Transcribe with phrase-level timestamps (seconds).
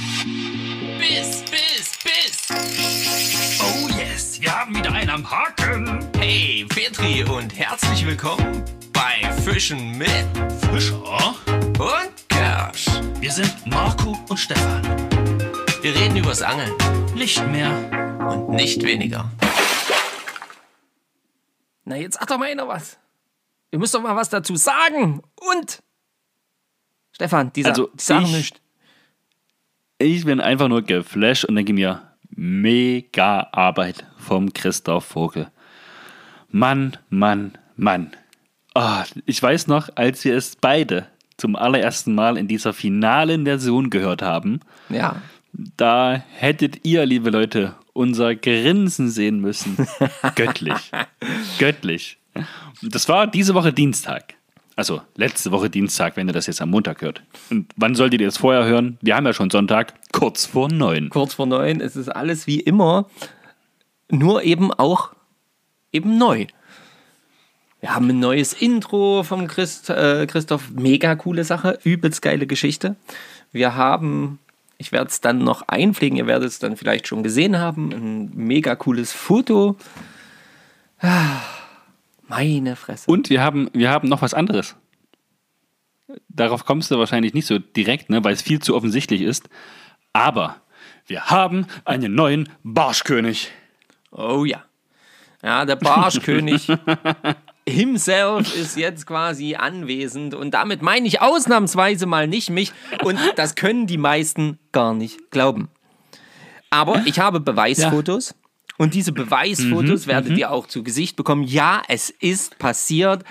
[0.00, 2.48] Biss, Biss, Biss.
[3.60, 6.08] Oh yes, wir haben wieder einen am Haken.
[6.16, 10.08] Hey, Petri und herzlich willkommen bei Fischen mit
[10.72, 11.34] Fischer.
[11.46, 12.86] und Kersch.
[13.20, 14.82] Wir sind Marco und Stefan.
[15.82, 16.72] Wir reden übers Angeln
[17.14, 17.70] Nicht mehr.
[18.30, 19.30] und nicht weniger.
[21.84, 22.98] Na, jetzt sag doch mal einer was.
[23.70, 25.20] Ihr müsst doch mal was dazu sagen.
[25.36, 25.82] Und?
[27.12, 28.59] Stefan, die, sa Also, die sagen ich- nicht.
[30.02, 32.00] Ich bin einfach nur geflasht und denke mir,
[32.30, 35.48] mega Arbeit vom Christoph Vogel.
[36.50, 38.12] Mann, Mann, Mann.
[38.74, 43.90] Ah, ich weiß noch, als wir es beide zum allerersten Mal in dieser finalen Version
[43.90, 45.16] gehört haben, Ja.
[45.52, 49.76] da hättet ihr, liebe Leute, unser Grinsen sehen müssen.
[50.34, 50.90] Göttlich.
[51.58, 52.16] Göttlich.
[52.80, 54.34] Das war diese Woche Dienstag.
[54.80, 57.22] Also letzte Woche Dienstag, wenn ihr das jetzt am Montag hört.
[57.50, 58.96] Und wann solltet ihr es vorher hören?
[59.02, 61.10] Wir haben ja schon Sonntag, kurz vor neun.
[61.10, 61.82] Kurz vor neun.
[61.82, 63.04] Es ist alles wie immer.
[64.10, 65.10] Nur eben auch
[65.92, 66.46] eben neu.
[67.80, 70.70] Wir haben ein neues Intro vom Christ, äh, Christoph.
[70.70, 71.78] Mega coole Sache.
[71.84, 72.96] Übelst geile Geschichte.
[73.52, 74.38] Wir haben,
[74.78, 78.30] ich werde es dann noch einpflegen, ihr werdet es dann vielleicht schon gesehen haben, ein
[78.34, 79.76] mega cooles Foto.
[81.02, 81.42] Ah,
[82.30, 83.10] Meine Fresse.
[83.10, 84.76] Und wir haben, wir haben noch was anderes.
[86.28, 89.48] Darauf kommst du wahrscheinlich nicht so direkt, ne, weil es viel zu offensichtlich ist.
[90.12, 90.56] Aber
[91.06, 93.50] wir haben einen neuen Barschkönig.
[94.12, 94.64] Oh ja.
[95.42, 96.68] Ja, der Barschkönig
[97.68, 103.56] himself ist jetzt quasi anwesend und damit meine ich ausnahmsweise mal nicht mich und das
[103.56, 105.68] können die meisten gar nicht glauben.
[106.70, 108.34] Aber ich habe Beweisfotos
[108.80, 111.42] und diese Beweisfotos werdet ihr auch zu Gesicht bekommen.
[111.44, 113.24] Ja, es ist passiert.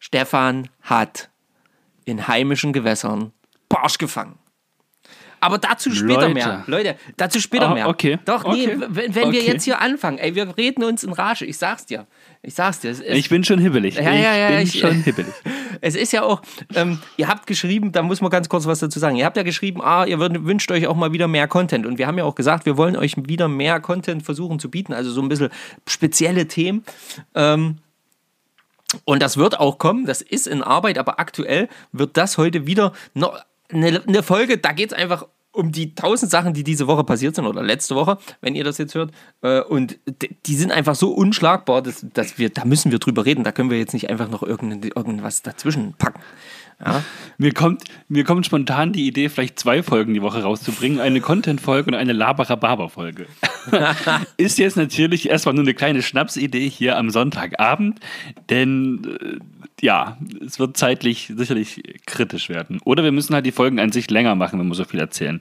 [0.00, 1.30] Stefan hat
[2.04, 3.32] in heimischen Gewässern
[3.68, 4.38] Barsch gefangen.
[5.40, 6.34] Aber dazu später Leute.
[6.34, 6.64] mehr.
[6.66, 7.88] Leute, dazu später Ah, mehr.
[7.88, 8.18] okay.
[8.24, 8.76] Doch, nee, Okay.
[8.88, 9.46] wenn, wenn wir Okay.
[9.52, 11.46] jetzt hier anfangen, ey, wir reden uns in Rage.
[11.46, 12.06] Ich sag's dir.
[12.42, 12.90] Ich sag's dir.
[12.90, 13.96] Es ist, Ich bin schon hibbelig.
[13.96, 15.34] Ja, ja, ja, ich bin ich- schon hibbelig.
[15.82, 16.40] es ist ja auch,
[16.74, 19.16] ähm, ihr habt geschrieben, da muss man ganz kurz was dazu sagen.
[19.16, 21.84] Ihr habt ja geschrieben, ah, ihr wünscht euch auch mal wieder mehr Content.
[21.84, 24.94] Und wir haben ja auch gesagt, wir wollen euch wieder mehr Content versuchen zu bieten,
[24.94, 25.50] also so ein bisschen
[25.86, 26.84] spezielle Themen.
[27.34, 27.76] Ähm,
[29.04, 32.92] und das wird auch kommen, das ist in Arbeit, aber aktuell wird das heute wieder
[33.14, 33.38] noch
[33.70, 37.34] eine, eine Folge, da geht es einfach um die tausend Sachen, die diese Woche passiert
[37.34, 39.10] sind oder letzte Woche, wenn ihr das jetzt hört.
[39.42, 39.98] Äh, Und
[40.46, 43.42] die sind einfach so unschlagbar, dass, dass wir, da müssen wir drüber reden.
[43.44, 46.20] Da können wir jetzt nicht einfach noch irgend, irgendwas dazwischen packen.
[46.84, 47.02] Ja?
[47.38, 51.00] Mir kommt, mir kommt spontan die Idee, vielleicht zwei Folgen die Woche rauszubringen.
[51.00, 53.26] Eine Content-Folge und eine Laberababer-Folge.
[54.36, 58.00] Ist jetzt natürlich erstmal nur eine kleine Schnapsidee hier am Sonntagabend,
[58.48, 62.80] denn äh, ja, es wird zeitlich sicherlich kritisch werden.
[62.84, 65.40] Oder wir müssen halt die Folgen an sich länger machen, wenn wir so viel erzählen.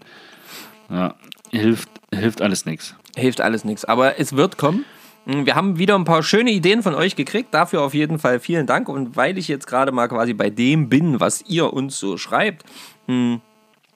[0.90, 1.16] Ja,
[1.52, 2.96] hilft, hilft alles nichts.
[3.16, 3.86] Hilft alles nichts.
[3.86, 4.86] Aber es wird kommen.
[5.30, 7.54] Mm, Wir haben wieder ein paar schöne Ideen von euch gekriegt.
[7.54, 8.90] Dafür auf jeden Fall vielen Dank.
[8.90, 12.64] Und weil ich jetzt gerade mal quasi bei dem bin, was ihr uns so schreibt,
[13.08, 13.40] mh,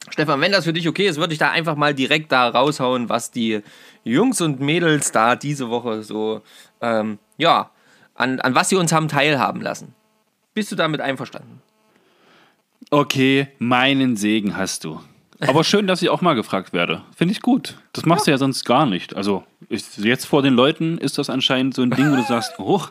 [0.09, 3.09] Stefan, wenn das für dich okay ist, würde ich da einfach mal direkt da raushauen,
[3.09, 3.61] was die
[4.03, 6.41] Jungs und Mädels da diese Woche so,
[6.81, 7.71] ähm, ja,
[8.13, 9.95] an, an was sie uns haben teilhaben lassen.
[10.53, 11.61] Bist du damit einverstanden?
[12.91, 14.99] Okay, meinen Segen hast du.
[15.47, 17.01] Aber schön, dass ich auch mal gefragt werde.
[17.15, 17.75] Finde ich gut.
[17.93, 19.15] Das machst du ja sonst gar nicht.
[19.15, 22.53] Also ist, jetzt vor den Leuten ist das anscheinend so ein Ding, wo du sagst,
[22.59, 22.81] oh,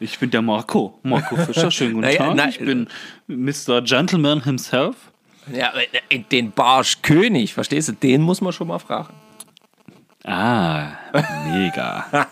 [0.00, 0.98] ich bin der Marco.
[1.02, 2.34] Marco Fischer, schönen guten Tag.
[2.34, 2.88] na- ich bin
[3.26, 3.82] Mr.
[3.82, 4.96] Gentleman himself.
[5.52, 5.72] Ja,
[6.10, 7.92] äh, den Barschkönig, verstehst du?
[7.92, 9.12] Den muss man schon mal fragen.
[10.24, 10.92] Ah,
[11.46, 12.06] mega.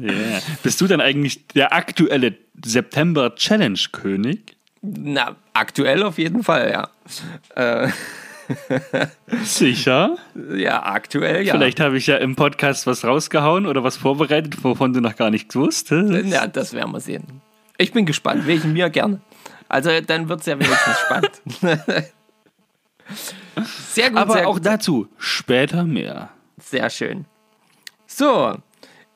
[0.00, 0.40] yeah.
[0.62, 2.34] Bist du dann eigentlich der aktuelle
[2.64, 4.56] September-Challenge-König?
[4.82, 7.88] Na, aktuell auf jeden Fall, ja.
[9.42, 10.16] Sicher?
[10.54, 11.54] Ja, aktuell, ja.
[11.54, 15.30] Vielleicht habe ich ja im Podcast was rausgehauen oder was vorbereitet, wovon du noch gar
[15.30, 16.26] nichts wusstest.
[16.26, 17.42] Ja, das werden wir sehen.
[17.76, 19.20] Ich bin gespannt, welchen mir gerne.
[19.68, 21.42] Also dann wird es ja wenigstens spannend.
[23.90, 24.66] sehr gut, Aber sehr auch gut.
[24.66, 26.30] dazu später mehr.
[26.58, 27.26] Sehr schön.
[28.06, 28.56] So,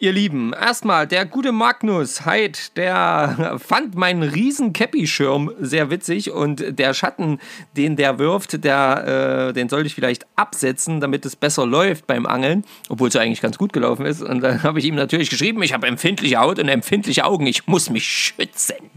[0.03, 6.77] ihr Lieben, erstmal der gute Magnus Heid, der fand meinen riesen Käppi-Schirm sehr witzig und
[6.77, 7.39] der Schatten,
[7.77, 12.27] den der wirft, der, äh, den sollte ich vielleicht absetzen, damit es besser läuft beim
[12.27, 14.23] Angeln, obwohl es ja eigentlich ganz gut gelaufen ist.
[14.23, 17.69] Und dann habe ich ihm natürlich geschrieben, ich habe empfindliche Haut und empfindliche Augen, ich
[17.69, 18.91] muss mich schützen.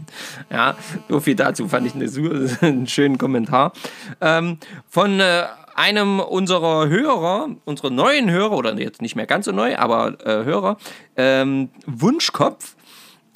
[0.50, 0.76] Ja,
[1.08, 2.10] so viel dazu fand ich eine,
[2.62, 3.72] einen schönen Kommentar.
[4.20, 4.58] Ähm,
[4.88, 5.44] von äh,
[5.76, 10.44] einem unserer Hörer, unsere neuen Hörer, oder jetzt nicht mehr ganz so neu, aber äh,
[10.44, 10.78] Hörer,
[11.16, 12.76] ähm, Wunschkopf,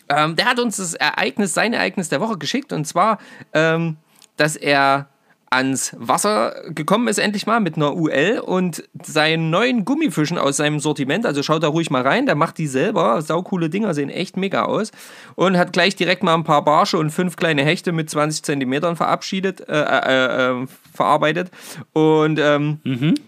[0.08, 2.72] ähm, der hat uns das Ereignis, sein Ereignis der Woche geschickt.
[2.72, 3.18] Und zwar,
[3.52, 3.96] ähm,
[4.36, 5.09] dass er
[5.50, 10.78] ans Wasser gekommen ist, endlich mal mit einer UL und seinen neuen Gummifischen aus seinem
[10.78, 14.36] Sortiment, also schaut da ruhig mal rein, der macht die selber, saukoole Dinger, sehen echt
[14.36, 14.92] mega aus
[15.34, 18.94] und hat gleich direkt mal ein paar Barsche und fünf kleine Hechte mit 20 Zentimetern
[18.94, 21.50] verabschiedet, äh, äh, äh, verarbeitet
[21.92, 22.78] und ähm,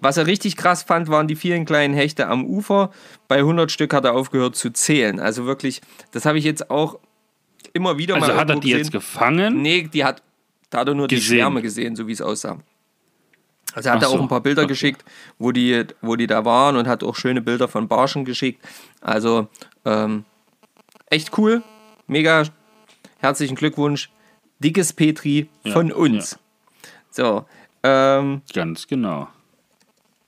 [0.00, 2.90] was er richtig krass fand, waren die vielen kleinen Hechte am Ufer.
[3.26, 5.80] Bei 100 Stück hat er aufgehört zu zählen, also wirklich,
[6.12, 7.00] das habe ich jetzt auch
[7.72, 8.92] immer wieder Also mal hat er die jetzt gesehen.
[8.92, 9.62] gefangen?
[9.62, 10.22] Nee, die hat,
[10.72, 11.36] da hat er nur die Gesehen.
[11.36, 12.58] Schwärme gesehen, so wie es aussah.
[13.74, 14.68] Also er hat Ach er auch so, ein paar Bilder okay.
[14.68, 15.04] geschickt,
[15.38, 18.66] wo die, wo die da waren und hat auch schöne Bilder von Barschen geschickt.
[19.02, 19.48] Also
[19.84, 20.24] ähm,
[21.10, 21.62] echt cool,
[22.06, 22.44] mega
[23.18, 24.10] herzlichen Glückwunsch.
[24.60, 26.38] Dickes Petri Ja, von uns.
[27.10, 27.44] So,
[27.82, 29.28] ähm, Ganz genau.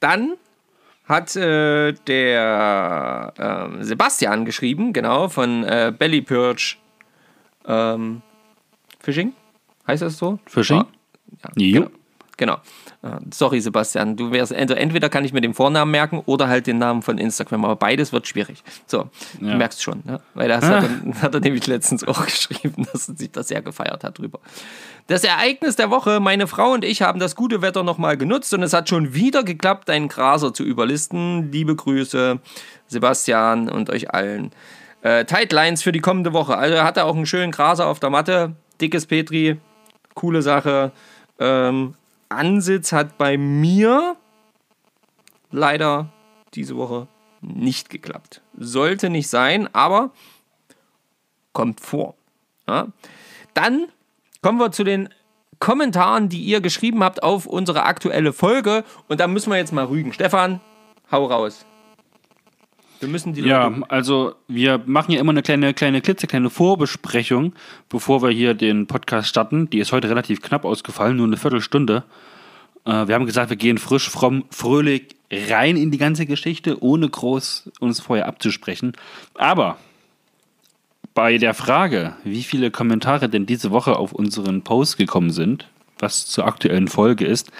[0.00, 0.34] dann
[1.06, 6.76] hat äh, der ähm, Sebastian geschrieben, genau, von äh, Belly Purge
[7.66, 8.20] ähm,
[9.00, 9.32] Fishing.
[9.86, 10.38] Heißt das so?
[10.46, 10.84] Fishing?
[11.42, 11.80] Ja, Jo.
[11.80, 11.90] genau.
[12.36, 12.54] genau.
[13.02, 14.16] Äh, Sorry, Sebastian.
[14.16, 17.18] Du wärst, also entweder kann ich mir den Vornamen merken oder halt den Namen von
[17.18, 18.62] Instagram, aber beides wird schwierig.
[18.86, 19.10] So,
[19.40, 19.56] du Ja.
[19.56, 20.20] merkst schon, ne?
[20.34, 20.84] Weil das hat,
[21.14, 24.40] er, hat er nämlich letztens auch geschrieben, dass er sich das sehr gefeiert hat drüber.
[25.06, 28.62] Das Ereignis der Woche, meine Frau und ich haben das gute Wetter nochmal genutzt und
[28.62, 31.52] es hat schon wieder geklappt, einen Graser zu überlisten.
[31.52, 32.40] Liebe Grüße,
[32.86, 34.50] Sebastian und euch allen.
[35.02, 36.56] Äh, Tightlines für die kommende Woche.
[36.56, 38.56] Also er hatte auch einen schönen Graser auf der Matte.
[38.80, 39.58] Dickes Petri,
[40.14, 40.92] coole Sache.
[41.38, 41.94] Ähm,
[42.28, 44.16] Ansitz hat bei mir
[45.50, 46.08] leider
[46.54, 47.08] diese Woche
[47.40, 48.42] nicht geklappt.
[48.56, 50.10] Sollte nicht sein, aber
[51.52, 52.14] kommt vor.
[52.66, 52.88] Ja?
[53.54, 53.86] Dann
[54.42, 55.08] kommen wir zu den
[55.58, 58.84] Kommentaren, die ihr geschrieben habt auf unsere aktuelle Folge.
[59.08, 60.12] Und da müssen wir jetzt mal rügen.
[60.12, 60.60] Stefan,
[61.10, 61.64] hau raus.
[63.00, 67.54] Wir müssen die Ja, Leute- also wir machen ja immer eine kleine, kleine, klitzekleine Vorbesprechung,
[67.88, 69.68] bevor wir hier den Podcast starten.
[69.70, 72.04] Die ist heute relativ knapp ausgefallen, nur eine Viertelstunde.
[72.84, 77.08] Äh, wir haben gesagt, wir gehen frisch, fromm, fröhlich rein in die ganze Geschichte, ohne
[77.08, 78.92] groß uns vorher abzusprechen.
[79.34, 79.78] Aber
[81.14, 85.68] bei der Frage, wie viele Kommentare denn diese Woche auf unseren Post gekommen sind,
[85.98, 87.50] was zur aktuellen Folge ist,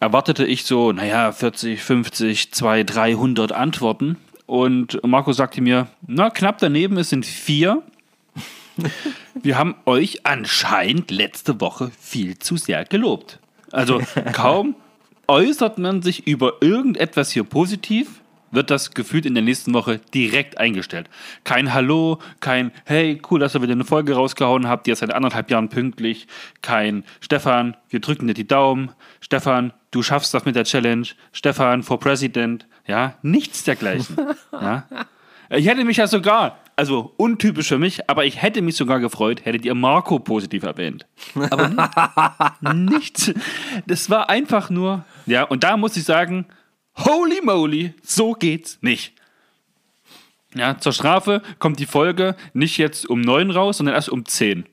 [0.00, 4.16] erwartete ich so, naja, 40, 50, 200, 300 Antworten.
[4.46, 7.82] Und Marco sagte mir, na, knapp daneben, es sind vier.
[9.42, 13.38] Wir haben euch anscheinend letzte Woche viel zu sehr gelobt.
[13.70, 14.00] Also
[14.32, 14.74] kaum
[15.28, 18.20] äußert man sich über irgendetwas hier positiv,
[18.50, 21.08] wird das gefühlt in der nächsten Woche direkt eingestellt.
[21.44, 25.12] Kein Hallo, kein Hey, cool, dass ihr wieder eine Folge rausgehauen habt, die ist seit
[25.12, 26.26] anderthalb Jahren pünktlich.
[26.62, 28.90] Kein Stefan, wir drücken dir die Daumen.
[29.20, 31.06] Stefan, du schaffst das mit der Challenge.
[31.32, 32.66] Stefan, for President.
[32.86, 34.16] Ja, nichts dergleichen.
[34.52, 34.86] Ja.
[35.52, 39.44] Ich hätte mich ja sogar, also untypisch für mich, aber ich hätte mich sogar gefreut,
[39.44, 41.06] hättet ihr Marco positiv erwähnt.
[41.50, 43.32] Aber nichts.
[43.86, 46.46] Das war einfach nur, ja, und da muss ich sagen,
[46.96, 49.14] holy moly, so geht's nicht.
[50.54, 54.66] Ja, zur Strafe kommt die Folge nicht jetzt um neun raus, sondern erst um zehn.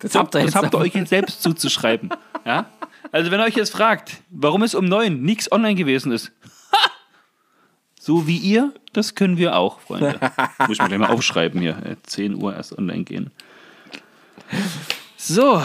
[0.00, 2.10] das Das habt ihr euch jetzt selbst zuzuschreiben.
[2.44, 2.66] Ja?
[3.12, 6.32] Also wenn ihr euch jetzt fragt, warum es um neun nichts online gewesen ist,
[6.72, 6.90] ha!
[7.98, 10.18] so wie ihr, das können wir auch, Freunde.
[10.60, 11.76] Muss ich mir gleich mal aufschreiben hier.
[11.84, 13.30] Äh, 10 Uhr erst online gehen.
[15.16, 15.62] So.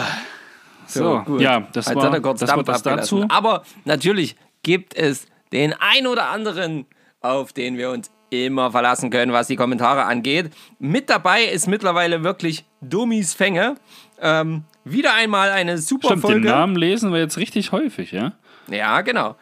[0.86, 1.40] So, gut.
[1.40, 3.24] ja, das Jetzt war, hat er kurz das, war das dazu.
[3.28, 6.86] Aber natürlich gibt es den ein oder anderen,
[7.20, 10.52] auf den wir uns immer verlassen können, was die Kommentare angeht.
[10.78, 13.76] Mit dabei ist mittlerweile wirklich Dummies Fänge.
[14.20, 16.48] Ähm, wieder einmal eine super Stimmt, den Folge.
[16.48, 18.32] Namen lesen wir jetzt richtig häufig, ja?
[18.68, 19.36] Ja, genau.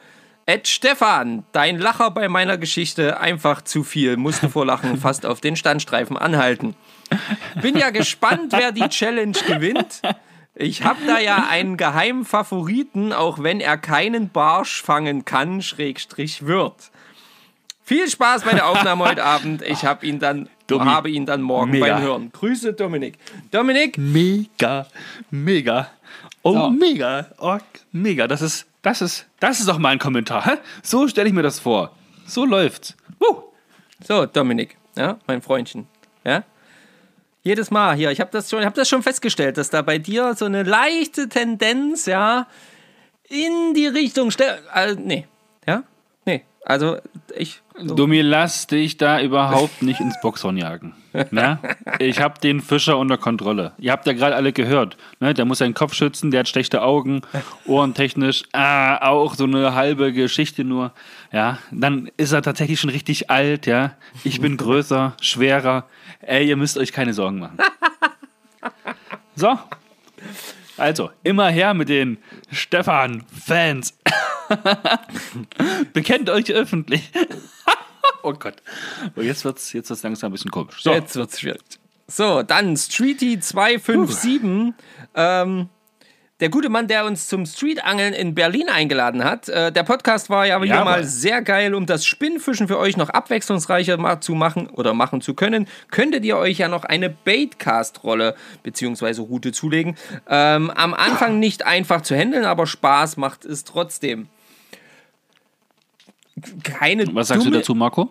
[0.47, 4.17] Ed Stefan, dein Lacher bei meiner Geschichte einfach zu viel.
[4.17, 6.75] Musste vor Lachen fast auf den Standstreifen anhalten.
[7.61, 10.03] Bin ja gespannt, wer die Challenge gewinnt.
[10.55, 16.47] Ich habe da ja einen geheimen Favoriten, auch wenn er keinen Barsch fangen kann, Schrägstrich
[16.47, 16.91] wird.
[17.83, 19.63] Viel Spaß bei der Aufnahme heute Abend.
[19.63, 20.85] Ich hab ihn dann, Domi.
[20.87, 21.87] habe ihn dann morgen Mega.
[21.95, 22.33] beim Hören.
[22.33, 23.19] Grüße, Dominik.
[23.51, 24.87] Dominik, Mega,
[25.31, 25.91] mega.
[26.43, 26.71] Oh, So.
[26.71, 27.27] mega.
[27.39, 27.59] Oh,
[27.93, 28.27] mega.
[28.27, 30.45] Das ist, das ist, das ist doch mal ein Kommentar.
[30.47, 30.53] Hä?
[30.83, 31.91] So stelle ich mir das vor.
[32.27, 32.97] So läuft's.
[33.19, 33.43] Woo.
[34.07, 35.87] So, Dominik, ja, mein Freundchen,
[36.25, 36.43] ja.
[37.43, 39.99] Jedes Mal hier, ich habe das schon, ich habe das schon festgestellt, dass da bei
[39.99, 42.47] dir so eine leichte Tendenz, ja,
[43.29, 45.27] in die Richtung, ste- äh, nee,
[46.65, 46.97] also
[47.37, 47.95] ich, so.
[47.95, 50.95] Du mir lass dich da überhaupt nicht ins Boxhorn jagen.
[51.31, 51.59] Ne?
[51.99, 53.73] Ich habe den Fischer unter Kontrolle.
[53.79, 54.97] Ihr habt ja gerade alle gehört.
[55.21, 55.35] Ne?
[55.35, 57.23] Der muss seinen Kopf schützen, der hat schlechte Augen,
[57.67, 60.93] ohrentechnisch, ah, auch so eine halbe Geschichte nur.
[61.33, 63.67] Ja, dann ist er tatsächlich schon richtig alt.
[63.67, 63.93] Ja,
[64.25, 65.87] ich bin größer, schwerer.
[66.21, 67.59] Ey, ihr müsst euch keine Sorgen machen.
[69.37, 69.59] So,
[70.77, 72.19] Also, immer her mit den
[72.51, 73.99] Stefan-Fans.
[75.93, 77.11] Bekennt euch öffentlich.
[78.23, 78.57] oh Gott.
[79.17, 80.83] Oh, jetzt wird es jetzt wird's langsam ein bisschen komisch.
[80.83, 80.93] So.
[80.93, 81.63] Jetzt wird's schwierig.
[82.07, 84.75] So, dann Streety 257.
[85.15, 85.69] Ähm,
[86.41, 89.49] der gute Mann, der uns zum Streetangeln in Berlin eingeladen hat.
[89.49, 90.85] Äh, der Podcast war ja wieder Jawohl.
[90.85, 95.21] mal sehr geil, um das Spinnfischen für euch noch abwechslungsreicher ma- zu machen oder machen
[95.21, 95.69] zu können.
[95.93, 99.21] Könntet ihr euch ja noch eine Baitcast-Rolle bzw.
[99.21, 99.97] Route zulegen.
[100.29, 104.29] Ähm, am Anfang nicht einfach zu handeln, aber Spaß macht es trotzdem.
[106.65, 108.11] Keine Was sagst dumme, du dazu, Marco?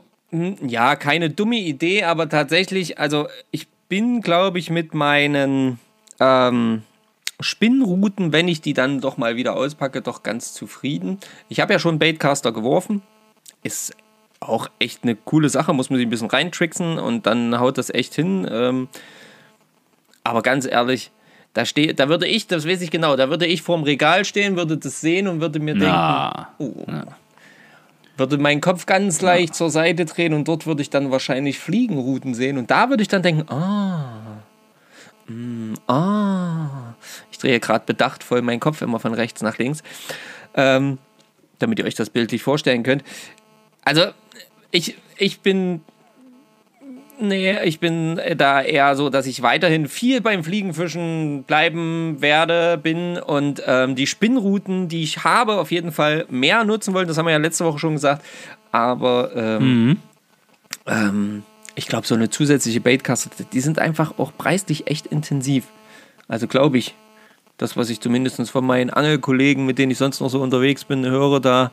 [0.65, 5.77] ja, keine dumme Idee, aber tatsächlich, also ich bin, glaube ich, mit meinen
[6.19, 6.83] ähm,
[7.39, 11.19] Spinnrouten, wenn ich die dann doch mal wieder auspacke, doch ganz zufrieden.
[11.49, 13.01] Ich habe ja schon Baitcaster geworfen.
[13.63, 13.95] Ist
[14.39, 17.89] auch echt eine coole Sache, muss man sich ein bisschen reintricksen und dann haut das
[17.89, 18.47] echt hin.
[18.49, 18.87] Ähm,
[20.23, 21.11] aber ganz ehrlich,
[21.53, 24.55] da, steh, da würde ich, das weiß ich genau, da würde ich vorm Regal stehen,
[24.55, 26.85] würde das sehen und würde mir denken, Na, Oh.
[28.15, 32.35] Würde meinen Kopf ganz leicht zur Seite drehen und dort würde ich dann wahrscheinlich Fliegenrouten
[32.35, 32.59] sehen.
[32.59, 34.41] Und da würde ich dann denken, ah,
[35.27, 36.92] mm, ah.
[37.31, 39.83] Ich drehe gerade bedacht voll meinen Kopf immer von rechts nach links,
[40.55, 40.97] ähm,
[41.59, 43.03] damit ihr euch das bildlich vorstellen könnt.
[43.83, 44.07] Also,
[44.71, 45.81] ich, ich bin
[47.19, 53.17] Nee, ich bin da eher so, dass ich weiterhin viel beim Fliegenfischen bleiben werde, bin
[53.17, 57.07] und ähm, die Spinnrouten, die ich habe, auf jeden Fall mehr nutzen wollen.
[57.07, 58.25] Das haben wir ja letzte Woche schon gesagt.
[58.71, 59.99] Aber ähm,
[60.87, 61.43] ähm,
[61.75, 65.65] ich glaube, so eine zusätzliche Baitkasse, die sind einfach auch preislich echt intensiv.
[66.33, 66.95] Also glaube ich,
[67.57, 71.05] das, was ich zumindest von meinen Angelkollegen, mit denen ich sonst noch so unterwegs bin,
[71.05, 71.69] höre, da,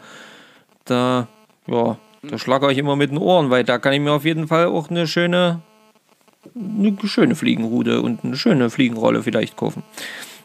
[0.85, 1.29] da,
[1.67, 4.49] ja, da schlagere ich immer mit den Ohren, weil da kann ich mir auf jeden
[4.49, 5.63] Fall auch eine schöne,
[6.55, 9.83] eine schöne Fliegenrute und eine schöne Fliegenrolle vielleicht kaufen.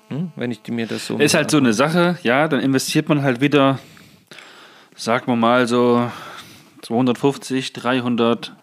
[0.08, 1.18] Hm, wenn ich mir das so.
[1.18, 3.80] Ist halt so eine Sache, ja, dann investiert man halt wieder,
[4.96, 6.10] sagen wir mal so
[6.84, 8.56] 250, 300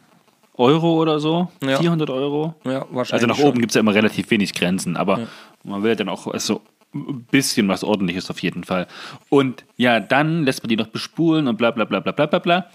[0.55, 1.79] Euro oder so, Ja.
[1.79, 2.55] 400 Euro.
[2.65, 3.13] Ja, wahrscheinlich.
[3.15, 3.47] Also nach schon.
[3.47, 5.27] oben gibt es ja immer relativ wenig Grenzen, aber
[5.65, 6.61] man will ja dann auch also
[6.95, 8.87] ein bisschen was ordentliches auf jeden Fall.
[9.31, 12.39] Und ja, dann lässt man die noch bespulen und bla bla bla bla bla bla
[12.39, 12.67] bla.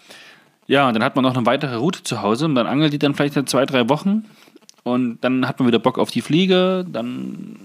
[0.66, 3.00] Ja, und dann hat man noch eine weitere Route zu Hause und dann angelt die
[3.00, 4.26] dann vielleicht in zwei, drei Wochen
[4.84, 7.58] und dann hat man wieder Bock auf die Fliege, dann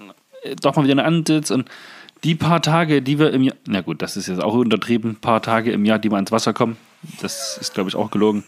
[0.43, 1.69] äh, doch mal wieder einen Ansitz und
[2.23, 5.43] die paar Tage, die wir im Jahr, na gut, das ist jetzt auch untertrieben, paar
[5.43, 6.77] Tage im Jahr, die wir ans Wasser kommen,
[7.21, 8.45] das ist glaube ich auch gelogen.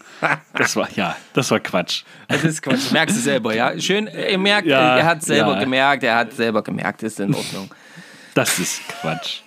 [0.53, 2.03] Das war, ja, das war Quatsch.
[2.27, 2.91] Das ist Quatsch.
[2.91, 3.77] Merkst du selber, ja?
[3.79, 5.59] Schön, er merkt, Ja, er hat selber ja.
[5.59, 7.69] gemerkt, er hat selber gemerkt, ist in Ordnung.
[8.33, 9.41] Das ist Quatsch.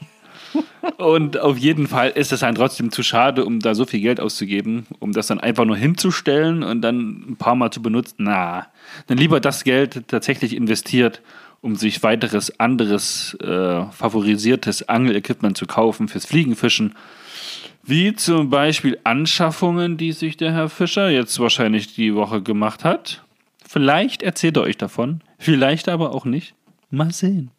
[0.97, 4.21] Und auf jeden Fall ist es dann trotzdem zu schade, um da so viel Geld
[4.21, 8.17] auszugeben, um das dann einfach nur hinzustellen und dann ein paar Mal zu benutzen.
[8.19, 8.67] Na,
[9.07, 11.21] dann lieber das Geld tatsächlich investiert,
[11.61, 16.95] um sich weiteres anderes äh, favorisiertes Angelequipment zu kaufen fürs Fliegenfischen.
[17.88, 23.23] Wie zum Beispiel Anschaffungen, die sich der Herr Fischer jetzt wahrscheinlich die Woche gemacht hat.
[23.66, 26.54] Vielleicht erzählt er euch davon, vielleicht aber auch nicht.
[26.90, 27.50] Mal sehen.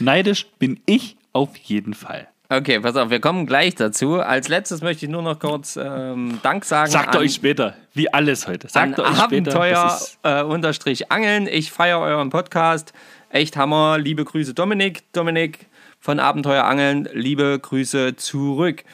[0.00, 2.26] Neidisch bin ich auf jeden Fall.
[2.48, 4.20] Okay, pass auf, wir kommen gleich dazu.
[4.20, 6.90] Als letztes möchte ich nur noch kurz ähm, Dank sagen.
[6.90, 8.68] Sagt an, euch später, wie alles heute.
[8.68, 9.22] Sagt euch später.
[9.24, 11.46] Abenteuer ist- äh, unterstrich Angeln.
[11.48, 12.92] Ich feiere euren Podcast.
[13.30, 13.98] Echt Hammer.
[13.98, 15.02] Liebe Grüße, Dominik.
[15.12, 15.66] Dominik
[16.00, 17.08] von Abenteuer Angeln.
[17.12, 18.84] Liebe Grüße zurück.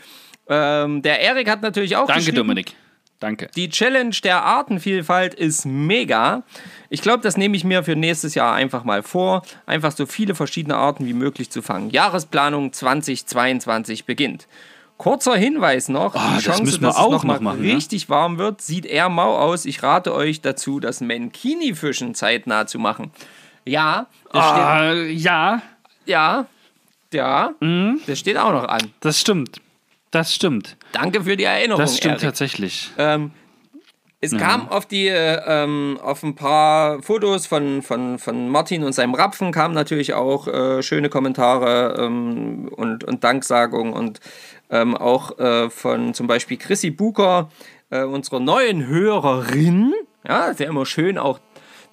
[0.53, 2.75] Ähm, der Erik hat natürlich auch Danke, Dominik.
[3.21, 3.49] Danke.
[3.55, 6.43] Die Challenge der Artenvielfalt ist mega.
[6.91, 10.35] Ich glaube, das nehme ich mir für nächstes Jahr einfach mal vor, einfach so viele
[10.35, 11.91] verschiedene Arten wie möglich zu fangen.
[11.91, 14.49] Jahresplanung 2022 beginnt.
[14.99, 17.75] Kurzer Hinweis noch, Ah, die das Chance, wir dass auch es noch mal noch ne?
[17.75, 19.65] richtig warm wird, sieht eher mau aus.
[19.67, 23.11] Ich rate euch dazu, das Mankini-Fischen zeitnah zu machen.
[23.65, 25.19] Ja, das ja, steht,
[26.07, 26.47] ja,
[27.13, 28.01] ja, Mhm.
[28.07, 28.93] das steht auch noch an.
[29.01, 29.61] das stimmt.
[30.13, 30.77] Das stimmt.
[30.93, 32.23] Danke für die Erinnerung, Das stimmt Erik.
[32.23, 32.91] tatsächlich.
[32.99, 33.33] Ähm,
[34.21, 38.93] es kam auf die, äh, ähm, auf ein paar Fotos von, von, von Martin und
[38.93, 44.21] seinem Rapfen kamen natürlich auch äh, schöne Kommentare ähm, und, und Danksagungen und
[44.71, 47.51] ähm, auch äh, von zum Beispiel Chrissy Buker,
[47.91, 49.93] äh, unserer neuen Hörerin.
[50.29, 51.41] Ja, ist ja immer schön auch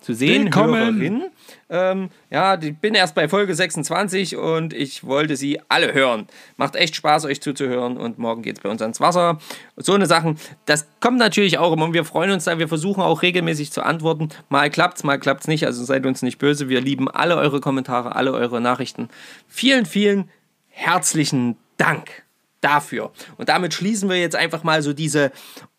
[0.02, 0.96] zu sehen, Willkommen.
[0.96, 1.24] Hörerin.
[1.70, 6.28] Ähm, ja, ich bin erst bei Folge 26 und ich wollte sie alle hören.
[6.58, 9.40] Macht echt Spaß, euch zuzuhören und morgen geht es bei uns ans Wasser.
[9.76, 13.02] So eine Sachen, das kommt natürlich auch immer und wir freuen uns da, wir versuchen
[13.02, 14.30] auch regelmäßig zu antworten.
[14.50, 16.70] Mal klappt's, mal klappt's nicht, also seid uns nicht böse.
[16.70, 19.10] Wir lieben alle eure Kommentare, alle eure Nachrichten.
[19.48, 20.30] Vielen, vielen
[20.68, 22.24] herzlichen Dank
[22.62, 23.12] dafür.
[23.38, 25.32] Und damit schließen wir jetzt einfach mal so diese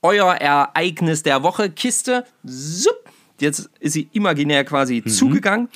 [0.02, 2.24] Euer Ereignis der Woche Kiste.
[2.46, 3.10] Zup.
[3.40, 5.68] Jetzt ist sie imaginär quasi zugegangen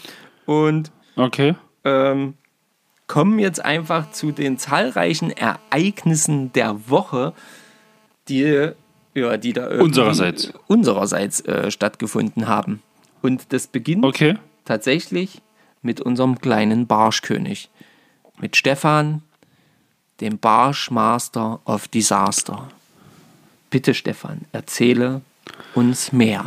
[0.47, 1.55] und Okay.
[1.85, 2.35] ähm,
[3.07, 7.33] kommen jetzt einfach zu den zahlreichen Ereignissen der Woche,
[8.29, 8.71] die,
[9.15, 10.53] ja, die da Unsererseits.
[10.67, 12.83] unsererseits äh, stattgefunden haben.
[13.23, 14.37] Und das beginnt Okay.
[14.65, 15.41] tatsächlich
[15.83, 17.71] mit unserem kleinen Barschkönig.
[18.41, 19.23] Mit Stefan,
[20.21, 22.69] dem Barschmaster of Disaster.
[23.71, 25.21] Bitte, Stefan, erzähle
[25.75, 26.45] uns mehr.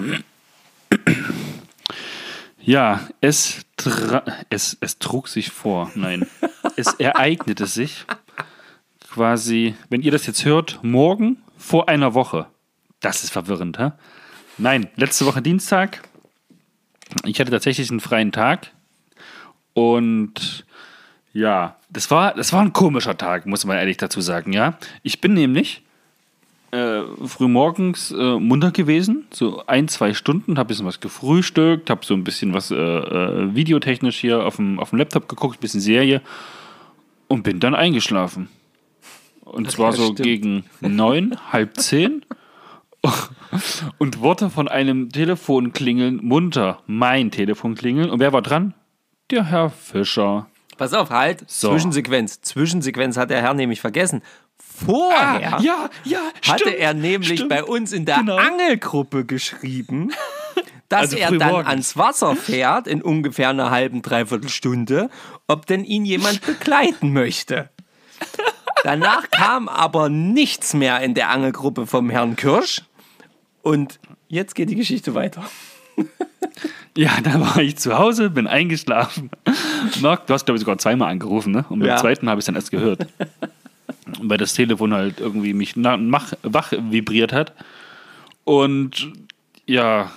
[2.60, 3.66] Ja, es,
[4.50, 5.90] es, es trug sich vor.
[5.96, 6.28] Nein,
[6.76, 8.06] es ereignete sich
[9.10, 12.48] quasi, wenn ihr das jetzt hört, morgen vor einer Woche.
[13.00, 13.92] Das ist verwirrend, hä?
[14.58, 16.02] Nein, letzte Woche Dienstag.
[17.24, 18.72] Ich hatte tatsächlich einen freien Tag.
[19.74, 20.66] Und
[21.32, 24.78] ja, das war, das war ein komischer Tag, muss man ehrlich dazu sagen, ja.
[25.04, 25.84] Ich bin nämlich
[26.72, 32.06] äh, frühmorgens äh, munter gewesen, so ein, zwei Stunden, habe ein bisschen was gefrühstückt, habe
[32.06, 35.62] so ein bisschen was äh, äh, videotechnisch hier auf dem, auf dem Laptop geguckt, ein
[35.62, 36.22] bisschen Serie
[37.28, 38.50] und bin dann eingeschlafen.
[39.42, 40.24] Und zwar so stimmt.
[40.24, 42.26] gegen neun, halb zehn
[43.98, 46.80] und wurde von einem Telefon klingeln munter.
[46.86, 48.10] Mein Telefon klingeln.
[48.10, 48.74] Und wer war dran?
[49.32, 50.48] Der Herr Fischer.
[50.78, 51.44] Pass auf, halt.
[51.50, 51.72] So.
[51.72, 52.42] Zwischensequenz.
[52.42, 54.22] Zwischensequenz hat der Herr nämlich vergessen.
[54.86, 57.50] Vorher Ah, ja, ja, hatte stimmt, er nämlich stimmt.
[57.50, 58.38] bei uns in der Genau.
[58.38, 60.12] Angelgruppe geschrieben,
[60.90, 61.68] dass Also er dann morgens.
[61.70, 65.10] ans Wasser fährt in ungefähr einer halben, dreiviertel Stunde,
[65.48, 67.70] ob denn ihn jemand begleiten möchte.
[68.84, 72.84] Danach kam aber nichts mehr in der Angelgruppe vom Herrn Kirsch.
[73.64, 75.44] Und jetzt geht die Geschichte weiter.
[76.96, 79.30] Ja, da war ich zu Hause, bin eingeschlafen.
[80.02, 81.64] Marc, du hast, glaube ich, sogar zweimal angerufen, ne?
[81.70, 81.98] Und beim Ja.
[81.98, 83.06] zweiten habe ich es dann erst gehört.
[84.20, 87.54] Weil das Telefon halt irgendwie mich mach, wach vibriert hat.
[88.46, 89.12] Und
[89.68, 90.12] ja,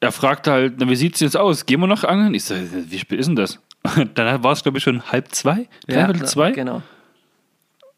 [0.00, 1.66] er fragte halt, na, wie sieht's jetzt aus?
[1.66, 2.34] Gehen wir noch angeln?
[2.34, 3.58] Ich so, wie spät ist denn das?
[4.14, 6.52] Dann war es, glaube ich, schon halb zwei, dreiviertel zwei.
[6.52, 6.82] Genau.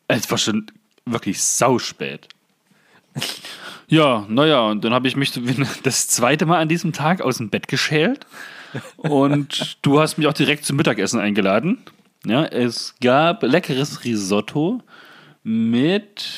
[0.06, 0.66] Es war schon
[1.04, 2.28] wirklich sauspät.
[3.88, 5.32] Ja, naja, und dann habe ich mich
[5.82, 8.26] das zweite Mal an diesem Tag aus dem Bett geschält.
[8.96, 11.78] Und du hast mich auch direkt zum Mittagessen eingeladen.
[12.26, 14.82] Ja, es gab leckeres Risotto
[15.42, 16.28] mit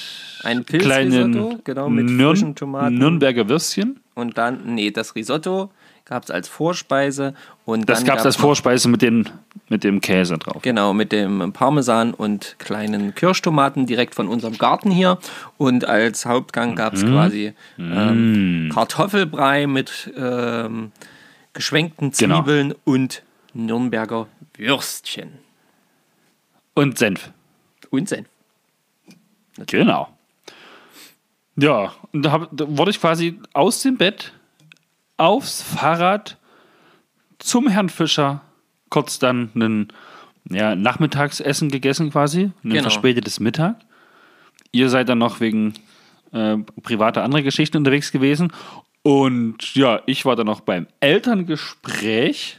[0.44, 2.98] Ein kleinen genau, mit frischen Tomaten.
[2.98, 3.98] Nürnberger Würstchen.
[4.14, 5.70] Und dann, nee, das Risotto
[6.04, 7.34] gab es als Vorspeise.
[7.70, 9.28] Und Das gab es als Vorspeise mit, den,
[9.68, 10.62] mit dem Käse drauf.
[10.62, 15.18] Genau, mit dem Parmesan und kleinen Kirschtomaten direkt von unserem Garten hier.
[15.56, 16.98] Und als Hauptgang gab Mhm.
[16.98, 20.90] es quasi ähm, Kartoffelbrei mit ähm,
[21.52, 22.38] geschwenkten Genau.
[22.42, 23.22] Zwiebeln und
[23.54, 25.30] Nürnberger Würstchen.
[26.74, 27.30] Und Senf.
[27.90, 28.26] Und Senf.
[29.66, 30.08] Genau.
[31.56, 34.32] Ja, und da, hab, da wurde ich quasi aus dem Bett
[35.16, 36.38] aufs Fahrrad
[37.40, 38.42] zum Herrn Fischer,
[38.88, 39.88] kurz dann ein
[40.48, 42.82] ja, Nachmittagsessen gegessen quasi, ein Genau.
[42.82, 43.76] verspätetes Mittag.
[44.72, 45.74] Ihr seid dann noch wegen
[46.32, 48.52] äh, privater anderer Geschichten unterwegs gewesen.
[49.02, 52.58] Und ja, ich war dann noch beim Elterngespräch,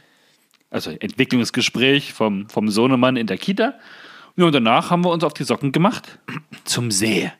[0.70, 3.74] also Entwicklungsgespräch vom, vom Sohnemann in der Kita.
[4.36, 6.18] Ja, und danach haben wir uns auf die Socken gemacht
[6.64, 7.30] zum See.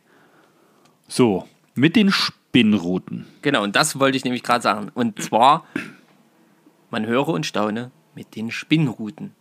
[1.09, 3.27] So, mit den Spinnruten.
[3.43, 4.91] Genau, und das wollte ich nämlich gerade sagen.
[4.95, 5.67] Und zwar,
[6.93, 9.33] man höre und staune mit den Spinnruten.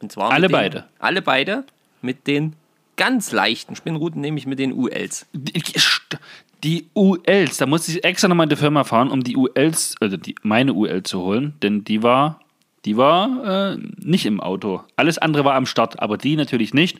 [0.00, 0.84] Und zwar Alle den, beide.
[0.98, 1.64] Alle beide
[2.00, 2.54] mit den
[2.96, 5.26] ganz leichten Spinnruten, nämlich mit den ULs.
[5.32, 5.62] Die,
[6.64, 10.16] die ULs, da musste ich extra nochmal in die Firma fahren, um die ULs, also
[10.16, 12.40] die, meine UL zu holen, denn die war,
[12.84, 14.82] die war äh, nicht im Auto.
[14.96, 16.98] Alles andere war am Start, aber die natürlich nicht.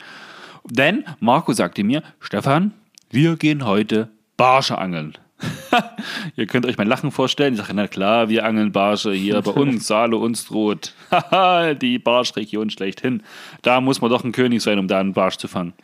[0.64, 2.72] Denn Marco sagte mir, Stefan,
[3.10, 5.16] wir gehen heute Barsche angeln.
[6.36, 7.54] Ihr könnt euch mein Lachen vorstellen.
[7.54, 10.94] Ich sage, na klar, wir angeln Barsche hier bei uns, Saale uns droht.
[11.10, 13.22] Haha, die Barschregion schlechthin.
[13.62, 15.74] Da muss man doch ein König sein, um da einen Barsch zu fangen.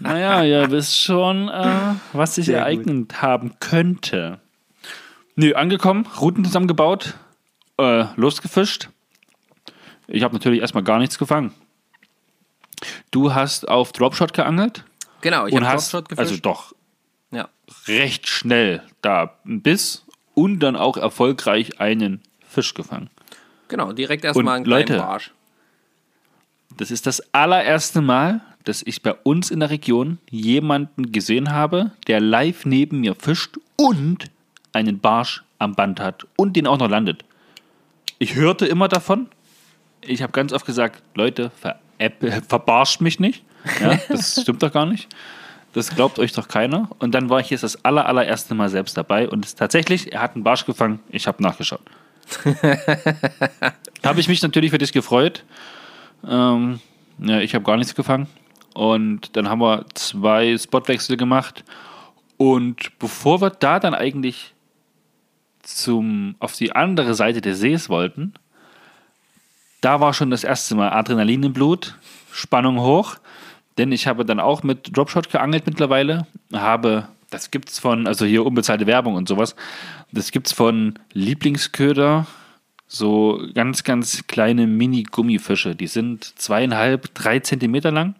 [0.00, 4.38] Naja, ihr wisst schon, äh, was sich Sehr ereignet haben könnte.
[5.36, 7.14] Nö, angekommen, Routen zusammengebaut,
[7.78, 8.90] äh, losgefischt.
[10.06, 11.52] Ich habe natürlich erstmal gar nichts gefangen.
[13.10, 14.84] Du hast auf Dropshot geangelt
[15.20, 16.46] Genau, ich habe Dropshot also gefischt.
[16.46, 16.76] doch ja.
[17.86, 23.10] Recht schnell da einen Biss und dann auch erfolgreich einen Fisch gefangen.
[23.68, 25.32] Genau, direkt erstmal einen kleinen Leute, Barsch.
[26.76, 31.92] Das ist das allererste Mal, dass ich bei uns in der Region jemanden gesehen habe,
[32.06, 34.26] der live neben mir fischt und
[34.72, 37.24] einen Barsch am Band hat und den auch noch landet.
[38.18, 39.28] Ich hörte immer davon.
[40.02, 43.42] Ich habe ganz oft gesagt, Leute, veräpp- verbarscht mich nicht.
[43.80, 45.08] Ja, das stimmt doch gar nicht.
[45.72, 46.88] Das glaubt euch doch keiner.
[46.98, 49.28] Und dann war ich jetzt das aller, allererste Mal selbst dabei.
[49.28, 51.00] Und es, tatsächlich, er hat einen Barsch gefangen.
[51.10, 51.82] Ich habe nachgeschaut.
[54.04, 55.44] habe ich mich natürlich für dich gefreut.
[56.26, 56.80] Ähm,
[57.22, 58.28] Ja, ich habe gar nichts gefangen.
[58.74, 61.64] Und dann haben wir zwei Spotwechsel gemacht.
[62.36, 64.54] Und bevor wir da dann eigentlich
[65.62, 68.32] zum, auf die andere Seite des Sees wollten,
[69.82, 71.96] da war schon das erste Mal Adrenalin im Blut,
[72.32, 73.16] Spannung hoch.
[73.80, 76.26] Denn ich habe dann auch mit Dropshot geangelt mittlerweile.
[76.52, 79.56] Habe, das gibt's von, also hier unbezahlte Werbung und sowas.
[80.12, 82.26] Das gibt's von Lieblingsköder,
[82.88, 85.74] so ganz, ganz kleine Mini-Gummifische.
[85.74, 88.16] Die sind zweieinhalb, drei Zentimeter lang.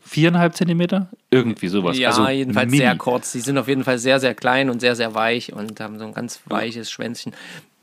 [0.00, 1.08] Viereinhalb Zentimeter?
[1.28, 1.98] Irgendwie sowas.
[1.98, 2.84] Ja, also jedenfalls mini.
[2.84, 3.32] sehr kurz.
[3.32, 6.04] Die sind auf jeden Fall sehr, sehr klein und sehr, sehr weich und haben so
[6.04, 7.32] ein ganz weiches Schwänzchen.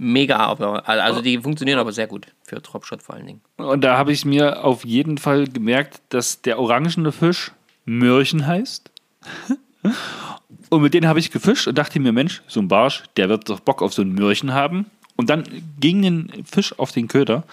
[0.04, 3.42] Mega, aber also die funktionieren aber sehr gut für Dropshot vor allen Dingen.
[3.58, 7.52] Und da habe ich mir auf jeden Fall gemerkt, dass der orangene Fisch
[7.86, 8.90] Mörchen heißt.
[10.70, 13.50] Und mit denen habe ich gefischt und dachte mir, Mensch, so ein Barsch, der wird
[13.50, 14.86] doch Bock auf so ein Mörchen haben.
[15.18, 15.44] Und dann
[15.80, 17.44] ging ein Fisch auf den Köder,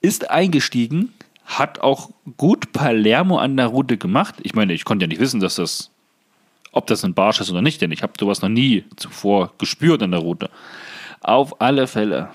[0.00, 1.12] ist eingestiegen,
[1.44, 4.36] hat auch gut Palermo an der Route gemacht.
[4.42, 5.90] Ich meine, ich konnte ja nicht wissen, dass das,
[6.70, 10.02] ob das ein Barsch ist oder nicht, denn ich habe sowas noch nie zuvor gespürt
[10.02, 10.50] an der Route.
[11.20, 12.30] Auf alle Fälle.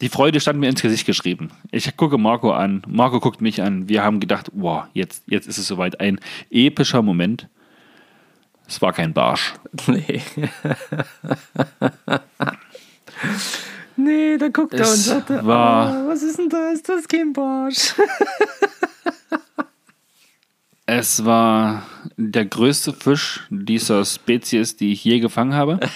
[0.00, 1.50] Die Freude stand mir ins Gesicht geschrieben.
[1.72, 3.88] Ich gucke Marco an, Marco guckt mich an.
[3.88, 5.98] Wir haben gedacht, wow, jetzt, jetzt ist es soweit.
[6.00, 7.48] Ein epischer Moment.
[8.66, 9.54] Es war kein Barsch.
[9.88, 10.22] Nee.
[13.96, 16.70] nee, da guckt er und Es sagte, war- "Ah, was ist denn da?
[16.70, 17.94] Ist das kein Barsch?
[20.90, 21.82] Es war
[22.16, 25.80] der größte Fisch dieser Spezies, die ich je gefangen habe.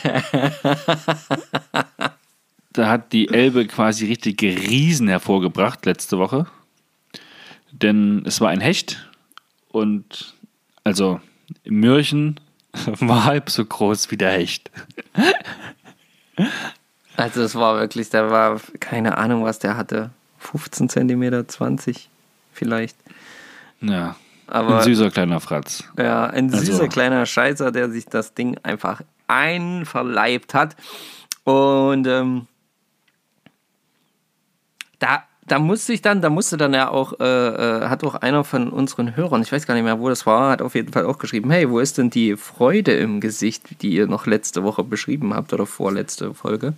[2.75, 6.47] da hat die Elbe quasi richtige Riesen hervorgebracht letzte Woche.
[7.71, 9.09] Denn es war ein Hecht
[9.71, 10.35] und
[10.85, 11.23] also
[11.65, 12.39] Mürchen
[13.01, 14.71] war halb so groß wie der Hecht.
[17.15, 20.11] Also es war wirklich, der war, keine Ahnung, was der hatte.
[20.39, 22.09] 15 Zentimeter, 20
[22.55, 22.97] vielleicht.
[23.83, 25.85] Ja, Aber ein süßer kleiner Fratz.
[25.99, 30.77] Ja, ein Also- süßer kleiner Scheißer, der sich das Ding einfach einverleibt hat.
[31.45, 32.47] Und ähm,
[34.99, 38.45] da, da musste ich dann, da musste dann ja auch, äh, äh, hat auch einer
[38.45, 41.05] von unseren Hörern, ich weiß gar nicht mehr, wo das war, hat auf jeden Fall
[41.07, 44.85] auch geschrieben, hey, wo ist denn die Freude im Gesicht, die ihr noch letzte Woche
[44.85, 46.75] beschrieben habt oder vorletzte Folge?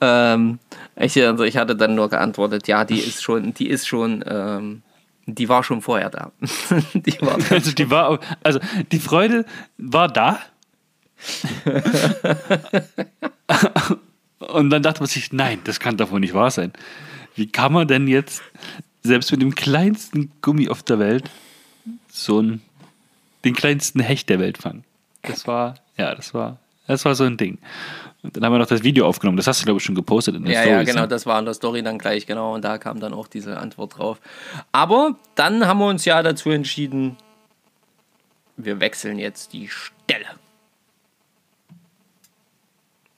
[0.00, 0.58] Ähm,
[0.96, 4.82] ich, also ich hatte dann nur geantwortet, ja, die ist schon, die ist schon, ähm,
[5.26, 6.32] die war schon vorher da.
[6.94, 8.60] die war Also die war, also
[8.92, 9.44] die Freude
[9.76, 10.38] war da.
[14.38, 16.72] Und dann dachte man sich, nein, das kann doch wohl nicht wahr sein.
[17.34, 18.42] Wie kann man denn jetzt,
[19.02, 21.30] selbst mit dem kleinsten Gummi auf der Welt,
[22.08, 22.62] so einen,
[23.44, 24.84] den kleinsten Hecht der Welt fangen?
[25.22, 27.58] Das war, ja, das war, das war so ein Ding.
[28.22, 29.36] Und dann haben wir noch das Video aufgenommen.
[29.36, 30.74] Das hast du, glaube ich, schon gepostet in der Ja, Story.
[30.74, 32.54] ja, genau, das war in der Story dann gleich, genau.
[32.54, 34.18] Und da kam dann auch diese Antwort drauf.
[34.72, 37.16] Aber dann haben wir uns ja dazu entschieden,
[38.56, 40.26] wir wechseln jetzt die Stelle.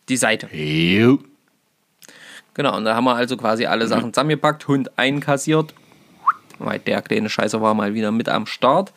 [0.09, 0.49] Die Seite.
[0.55, 1.19] Jo.
[2.55, 5.75] Genau, und da haben wir also quasi alle Sachen zusammengepackt, Hund einkassiert.
[6.59, 8.93] Weil der kleine Scheißer war mal wieder mit am Start.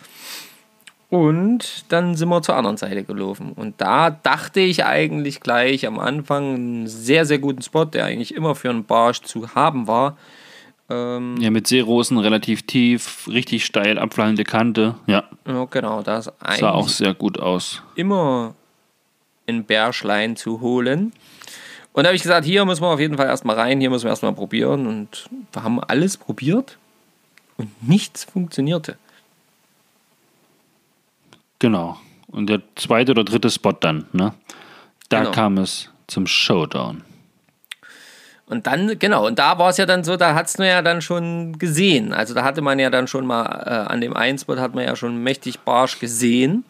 [1.12, 3.52] Und dann sind wir zur anderen Seite gelaufen.
[3.52, 8.34] Und da dachte ich eigentlich gleich am Anfang einen sehr, sehr guten Spot, der eigentlich
[8.34, 10.17] immer für einen Barsch zu haben war.
[10.89, 14.95] Ähm, Ja, mit Seerosen relativ tief, richtig steil, abfallende Kante.
[15.06, 17.84] Ja, ja, genau, da ist sah auch sehr gut aus.
[17.95, 18.56] immer
[19.47, 21.12] ein Bärschlein zu holen.
[21.91, 24.06] Und da habe ich gesagt, hier müssen wir auf jeden Fall erstmal rein, hier müssen
[24.06, 24.88] wir erstmal probieren.
[24.88, 26.78] Und wir haben alles probiert
[27.58, 28.95] und nichts funktionierte.
[31.62, 31.97] Genau.
[32.28, 34.34] Und der zweite oder dritte Spot dann, ne?
[35.10, 35.32] Da Genau.
[35.32, 37.04] kam es zum Showdown.
[38.47, 40.82] Und dann, genau, und da war es ja dann so, da hat es nur ja
[40.82, 42.13] dann schon gesehen.
[42.13, 44.84] Also da hatte man ja dann schon mal, äh, an dem einen Spot hat man
[44.86, 46.63] ja schon mächtig Barsch gesehen.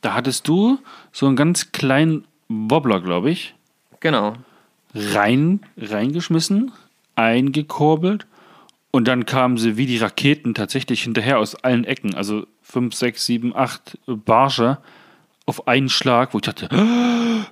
[0.00, 0.78] Da hattest du
[1.12, 3.54] so einen ganz kleinen Wobbler, glaube ich,
[4.00, 4.34] Genau.
[4.94, 6.72] rein, reingeschmissen,
[7.14, 8.26] eingekurbelt
[8.90, 12.14] und dann kamen sie wie die Raketen tatsächlich hinterher aus allen Ecken.
[12.14, 14.78] Also 5, 6, 7, 8 Barsche
[15.46, 16.68] auf einen Schlag, wo ich dachte,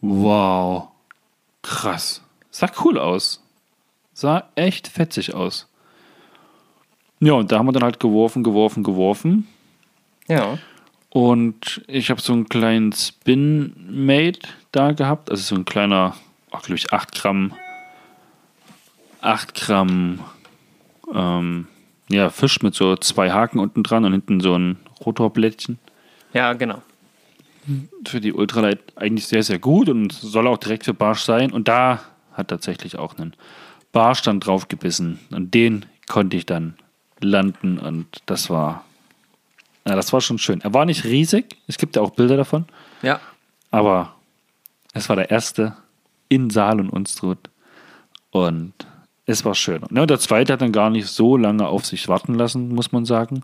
[0.00, 0.88] wow,
[1.62, 2.22] krass.
[2.50, 3.42] Sah cool aus.
[4.12, 5.68] Sah echt fetzig aus.
[7.20, 9.48] Ja, und da haben wir dann halt geworfen, geworfen, geworfen.
[10.28, 10.58] Ja.
[11.10, 14.40] Und ich habe so einen kleinen Spin-Mate
[14.72, 15.30] da gehabt.
[15.30, 16.14] Also so ein kleiner,
[16.50, 17.54] glaube ich, 8 Gramm,
[19.22, 20.20] 8 Gramm
[21.12, 21.68] ähm,
[22.08, 25.78] ja, Fisch mit so zwei Haken unten dran und hinten so ein Rotorblättchen.
[26.32, 26.82] Ja, genau.
[28.06, 31.50] Für die Ultralight eigentlich sehr, sehr gut und soll auch direkt für Barsch sein.
[31.52, 32.00] Und da
[32.32, 33.34] hat tatsächlich auch ein
[33.92, 35.18] Barsch dann drauf gebissen.
[35.32, 36.76] Und den konnte ich dann
[37.20, 38.84] landen und das war,
[39.86, 40.60] ja, das war schon schön.
[40.60, 42.66] Er war nicht riesig, es gibt ja auch Bilder davon,
[43.02, 43.20] Ja.
[43.70, 44.14] aber
[44.92, 45.76] es war der erste
[46.28, 47.38] in Saal und Unstrut
[48.30, 48.74] und
[49.26, 49.82] es war schön.
[49.82, 53.04] Und der zweite hat dann gar nicht so lange auf sich warten lassen, muss man
[53.04, 53.42] sagen.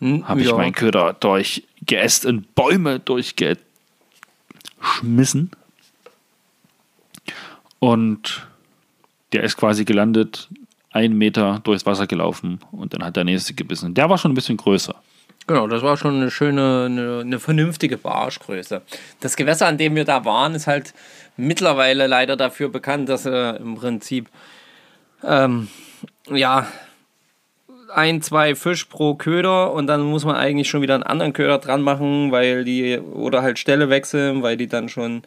[0.00, 0.56] Hm, Habe ich ja.
[0.56, 3.60] meinen Köder durchgeäst und Bäume durchgeschmissen.
[7.78, 8.46] Und
[9.32, 10.48] der ist quasi gelandet,
[10.90, 13.94] einen Meter durchs Wasser gelaufen und dann hat der nächste gebissen.
[13.94, 14.96] Der war schon ein bisschen größer.
[15.46, 18.82] Genau, das war schon eine schöne, eine, eine vernünftige Barschgröße.
[19.20, 20.94] Das Gewässer, an dem wir da waren, ist halt
[21.36, 24.28] mittlerweile leider dafür bekannt, dass er im Prinzip
[25.24, 25.68] ähm,
[26.30, 26.66] ja
[27.92, 31.58] ein, zwei Fisch pro Köder und dann muss man eigentlich schon wieder einen anderen Köder
[31.58, 35.22] dran machen, weil die oder halt Stelle wechseln, weil die dann schon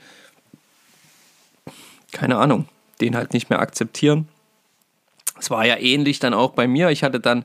[2.14, 2.68] keine Ahnung,
[3.02, 4.30] den halt nicht mehr akzeptieren.
[5.40, 6.90] Es war ja ähnlich dann auch bei mir.
[6.90, 7.44] Ich hatte dann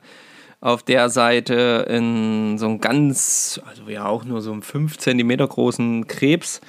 [0.60, 5.36] auf der Seite in so einem ganz, also ja auch nur so einen 5 cm
[5.36, 6.60] großen Krebs,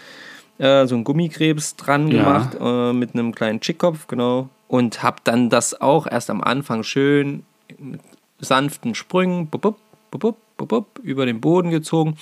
[0.59, 2.23] äh, so einen Gummikrebs dran Ja.
[2.23, 4.49] gemacht äh, mit einem kleinen Chickkopf, genau.
[4.67, 7.43] Und habe dann das auch erst am Anfang schön
[7.79, 8.01] mit
[8.39, 9.75] sanften Sprüngen bup,
[10.11, 12.17] bup, bup, über den Boden gezogen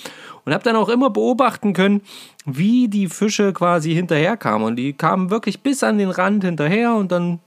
[0.45, 2.01] und habe dann auch immer beobachten können,
[2.45, 4.65] wie die Fische quasi hinterherkamen.
[4.65, 7.39] Und die kamen wirklich bis an den Rand hinterher und dann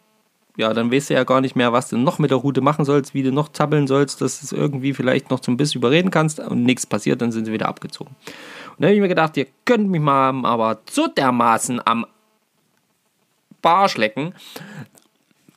[0.57, 2.85] ja, dann weißt du ja gar nicht mehr, was du noch mit der Route machen
[2.85, 6.11] sollst, wie du noch zappeln sollst, dass du es irgendwie vielleicht noch zum Biss überreden
[6.11, 8.15] kannst und nichts passiert, dann sind sie wieder abgezogen.
[8.81, 12.07] Dann habe ich mir gedacht, ihr könnt mich mal aber so dermaßen am
[13.61, 14.35] Barsch lecken,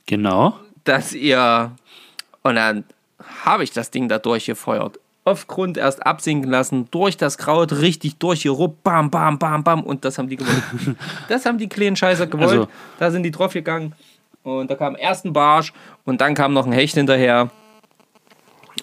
[0.04, 0.58] Genau.
[0.84, 1.72] dass ihr.
[2.42, 2.84] Und dann
[3.44, 5.00] habe ich das Ding da durchgefeuert.
[5.24, 9.82] Auf Grund erst absinken lassen, durch das Kraut richtig durchgeruppt, bam, bam, bam, bam.
[9.82, 10.62] Und das haben die gewollt.
[11.30, 12.50] das haben die kleinen Scheißer gewollt.
[12.50, 13.94] Also- da sind die drauf gegangen.
[14.42, 15.72] Und da kam erst ein Barsch
[16.04, 17.50] und dann kam noch ein Hecht hinterher.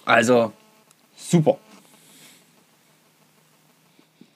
[0.04, 0.52] Also,
[1.14, 1.58] super.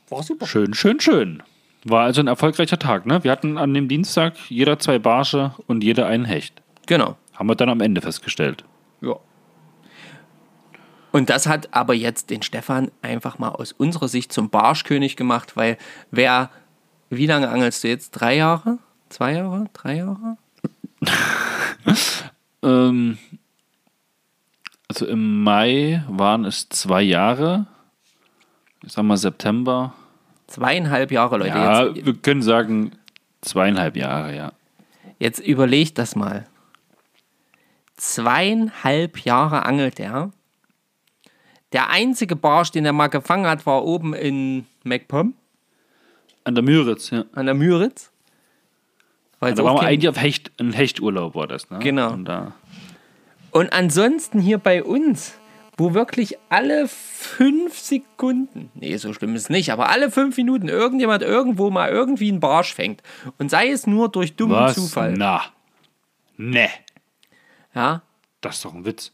[0.08, 0.46] War super.
[0.46, 1.42] Schön, schön, schön.
[1.84, 3.22] War also ein erfolgreicher Tag, ne?
[3.24, 6.62] Wir hatten an dem Dienstag jeder zwei Barsche und jeder einen Hecht.
[6.86, 7.16] Genau.
[7.34, 8.64] Haben wir dann am Ende festgestellt.
[9.00, 9.16] Ja.
[11.12, 15.56] Und das hat aber jetzt den Stefan einfach mal aus unserer Sicht zum Barschkönig gemacht,
[15.56, 15.78] weil
[16.10, 16.50] wer,
[17.10, 18.10] wie lange angelst du jetzt?
[18.10, 18.78] Drei Jahre?
[19.08, 19.66] Zwei Jahre?
[19.72, 20.36] Drei Jahre?
[22.62, 23.18] Ähm,
[24.88, 27.66] also im Mai waren es zwei Jahre.
[28.84, 29.94] Ich sag mal September.
[30.46, 31.50] Zweieinhalb Jahre, Leute.
[31.50, 32.92] Ja, Jetzt, wir können sagen
[33.40, 34.52] zweieinhalb Jahre, ja.
[35.18, 36.46] jetzt überlegt das mal.
[37.96, 40.30] Zweieinhalb Jahre angelt er.
[41.72, 45.34] Der einzige Barsch, den er mal gefangen hat, war oben in MacPom
[46.44, 47.24] An der Müritz, ja.
[47.32, 48.10] an der Müritz.
[49.40, 51.78] Weil Da waren wir eigentlich auf Hecht, ein Hechturlaub war das, ne?
[51.80, 52.12] Genau.
[52.12, 52.52] Und da,
[53.50, 55.34] Und ansonsten hier bei uns,
[55.76, 60.68] wo wirklich alle fünf Sekunden, nee, so schlimm ist es nicht, aber alle fünf Minuten
[60.68, 63.02] irgendjemand irgendwo mal irgendwie einen Barsch fängt.
[63.38, 64.74] Und sei es nur durch dummen was?
[64.74, 65.14] Zufall.
[65.16, 65.42] Na.
[66.38, 66.68] Ne.
[67.74, 68.02] Ja,
[68.40, 69.12] Das ist doch ein Witz.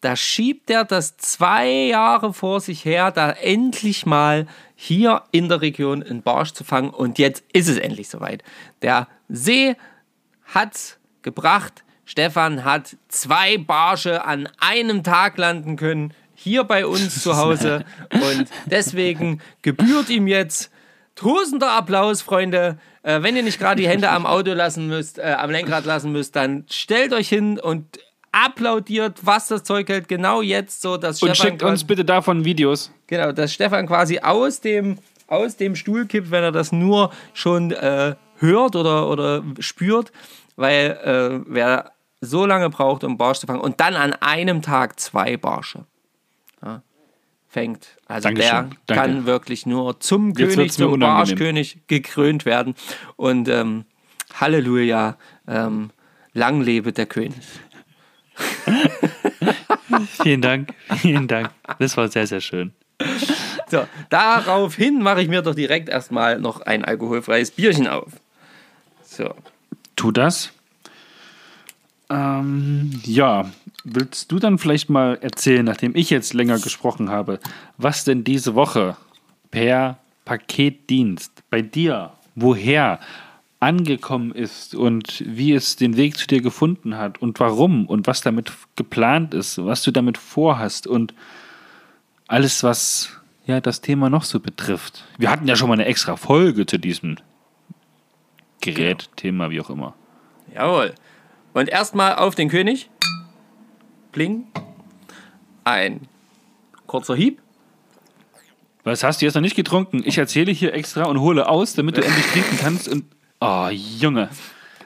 [0.00, 5.60] da schiebt er das zwei Jahre vor sich her, da endlich mal hier in der
[5.60, 6.90] Region einen Barsch zu fangen.
[6.90, 8.44] Und jetzt ist es endlich soweit.
[8.82, 9.74] Der See
[10.44, 11.82] hat gebracht.
[12.08, 17.84] Stefan hat zwei Barsche an einem Tag landen können, hier bei uns zu Hause.
[18.14, 20.70] Und deswegen gebührt ihm jetzt
[21.16, 22.78] tosender Applaus, Freunde.
[23.02, 26.10] Äh, wenn ihr nicht gerade die Hände am Auto lassen müsst, äh, am Lenkrad lassen
[26.10, 27.98] müsst, dann stellt euch hin und
[28.32, 30.08] applaudiert, was das Zeug hält.
[30.08, 32.90] Genau jetzt so, dass Und Stefan schickt uns bitte davon Videos.
[33.06, 37.70] Genau, dass Stefan quasi aus dem, aus dem Stuhl kippt, wenn er das nur schon
[37.72, 40.10] äh, hört oder, oder spürt,
[40.56, 44.98] weil äh, wer so lange braucht, um Barsch zu fangen und dann an einem Tag
[44.98, 45.84] zwei Barsche
[46.62, 46.82] ja,
[47.46, 47.96] fängt.
[48.06, 49.02] Also Dankeschön, der danke.
[49.02, 51.16] kann wirklich nur zum Jetzt König, zum unangenehm.
[51.16, 52.74] Barschkönig gekrönt werden.
[53.16, 53.84] Und ähm,
[54.34, 55.90] Halleluja, ähm,
[56.32, 57.38] lang lebe der König.
[60.22, 61.50] Vielen Dank, vielen Dank.
[61.78, 62.72] Das war sehr, sehr schön.
[63.68, 68.12] So, daraufhin mache ich mir doch direkt erstmal noch ein alkoholfreies Bierchen auf.
[69.02, 69.34] So.
[69.96, 70.52] Tu das.
[72.10, 73.50] Ähm, ja,
[73.84, 77.38] willst du dann vielleicht mal erzählen, nachdem ich jetzt länger gesprochen habe,
[77.76, 78.96] was denn diese Woche
[79.50, 83.00] per Paketdienst bei dir, woher
[83.60, 88.20] angekommen ist und wie es den Weg zu dir gefunden hat und warum und was
[88.20, 91.12] damit geplant ist, was du damit vorhast und
[92.28, 95.04] alles, was ja das Thema noch so betrifft.
[95.16, 97.16] Wir hatten ja schon mal eine extra Folge zu diesem
[98.60, 99.94] Gerät, Thema, wie auch immer.
[100.54, 100.94] Jawohl.
[101.58, 102.88] Und erstmal auf den König.
[104.12, 104.46] Pling.
[105.64, 106.02] Ein
[106.86, 107.40] kurzer Hieb.
[108.84, 110.02] Was hast du jetzt noch nicht getrunken?
[110.04, 112.86] Ich erzähle hier extra und hole aus, damit du endlich trinken kannst.
[112.86, 113.06] Und
[113.40, 114.28] oh, Junge.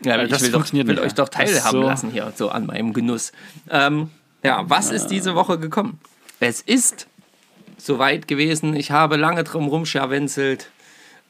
[0.03, 2.65] Ja, Äh, ich das will, doch, will euch doch teilhaben so- lassen hier, so an
[2.65, 3.33] meinem Genuss.
[3.69, 4.09] Ähm,
[4.43, 6.01] ja, was ist diese Woche gekommen?
[6.41, 7.07] Es ist
[7.77, 8.75] soweit gewesen.
[8.75, 10.71] Ich habe lange drum rumscharwenzelt.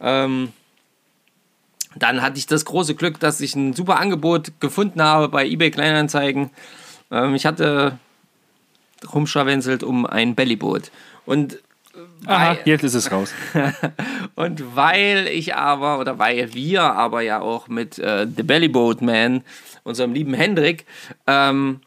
[0.00, 0.52] Ähm,
[1.96, 5.70] dann hatte ich das große Glück, dass ich ein super Angebot gefunden habe bei eBay
[5.70, 6.50] Kleinanzeigen.
[7.10, 7.98] Ähm, ich hatte
[9.12, 10.90] rumscharwenzelt um ein Bellyboot.
[11.26, 11.58] Und
[12.26, 13.34] Aha, jetzt ist es raus.
[14.34, 19.42] und weil ich aber, oder weil wir aber ja auch mit äh, The Bellyboat Man,
[19.82, 20.86] unserem lieben Hendrik,
[21.26, 21.80] ähm,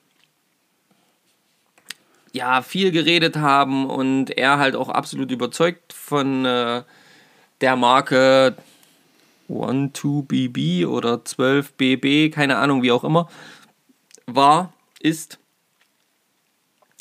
[2.34, 6.84] ja, viel geredet haben und er halt auch absolut überzeugt von äh,
[7.62, 8.58] der Marke
[9.50, 13.30] 12BB oder 12BB, keine Ahnung, wie auch immer,
[14.26, 15.40] war, ist,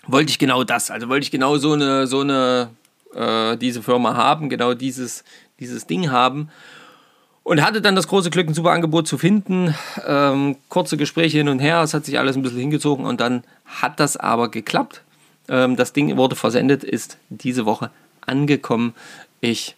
[0.07, 0.91] wollte ich genau das.
[0.91, 2.71] Also wollte ich genau so eine, so eine,
[3.15, 5.25] äh, diese Firma haben, genau dieses,
[5.61, 6.51] dieses Ding haben.
[7.43, 9.75] Und hatte dann das große Glück, ein super Angebot zu finden.
[10.07, 13.45] Ähm, kurze Gespräche hin und her, es hat sich alles ein bisschen hingezogen und dann
[13.67, 15.03] hat das aber geklappt.
[15.49, 17.91] Ähm, das Ding wurde versendet, ist diese Woche
[18.23, 18.95] angekommen.
[19.41, 19.77] Ich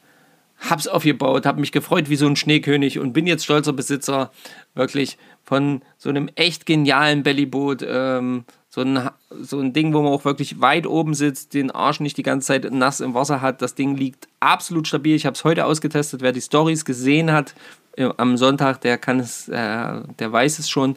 [0.58, 4.30] hab's aufgebaut, habe mich gefreut wie so ein Schneekönig und bin jetzt stolzer Besitzer
[4.74, 7.84] wirklich von so einem echt genialen Bellyboot.
[7.88, 12.00] Ähm, so, ein, so ein Ding, wo man auch wirklich weit oben sitzt, den Arsch
[12.00, 13.62] nicht die ganze Zeit nass im Wasser hat.
[13.62, 15.14] Das Ding liegt absolut stabil.
[15.14, 16.20] Ich habe es heute ausgetestet.
[16.20, 17.54] Wer die Stories gesehen hat
[17.96, 20.96] äh, am Sonntag, der kann es, äh, der weiß es schon.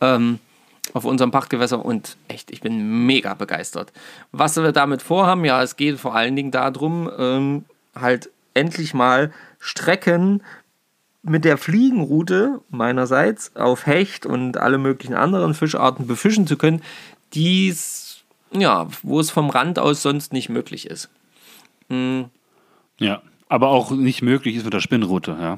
[0.00, 0.40] Ähm,
[0.92, 3.92] auf unserem Pachtgewässer und echt, ich bin mega begeistert.
[4.32, 9.32] Was wir damit vorhaben, ja, es geht vor allen Dingen darum, ähm, halt endlich mal
[9.58, 10.42] Strecken
[11.22, 16.82] mit der Fliegenroute meinerseits auf Hecht und alle möglichen anderen Fischarten befischen zu können,
[17.34, 21.08] die's, ja, wo es vom Rand aus sonst nicht möglich ist.
[22.98, 25.54] Ja, aber auch nicht möglich ist mit der Spinnrute, ja.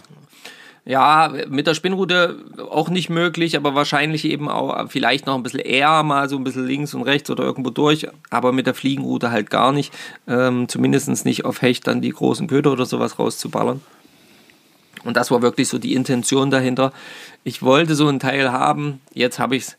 [0.85, 2.37] Ja, mit der Spinnrute
[2.71, 6.45] auch nicht möglich, aber wahrscheinlich eben auch vielleicht noch ein bisschen eher mal so ein
[6.45, 9.93] bisschen links und rechts oder irgendwo durch, aber mit der Fliegenrute halt gar nicht.
[10.27, 13.83] Ähm, Zumindest nicht auf Hecht dann die großen Köder oder sowas rauszuballern.
[15.05, 16.93] Und das war wirklich so die Intention dahinter.
[17.45, 19.77] Ich wollte so ein Teil haben, jetzt habe ich es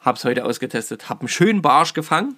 [0.00, 2.36] hab's heute ausgetestet, habe einen schönen Barsch gefangen.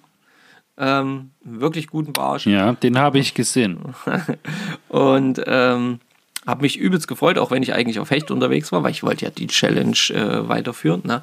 [0.75, 2.47] Ähm, einen wirklich guten Barsch.
[2.47, 3.93] Ja, den habe ich gesehen.
[4.89, 5.99] Und ähm,
[6.45, 9.25] habe mich übelst gefreut, auch wenn ich eigentlich auf Hecht unterwegs war, weil ich wollte
[9.25, 11.01] ja die Challenge äh, weiterführen.
[11.05, 11.21] Ne?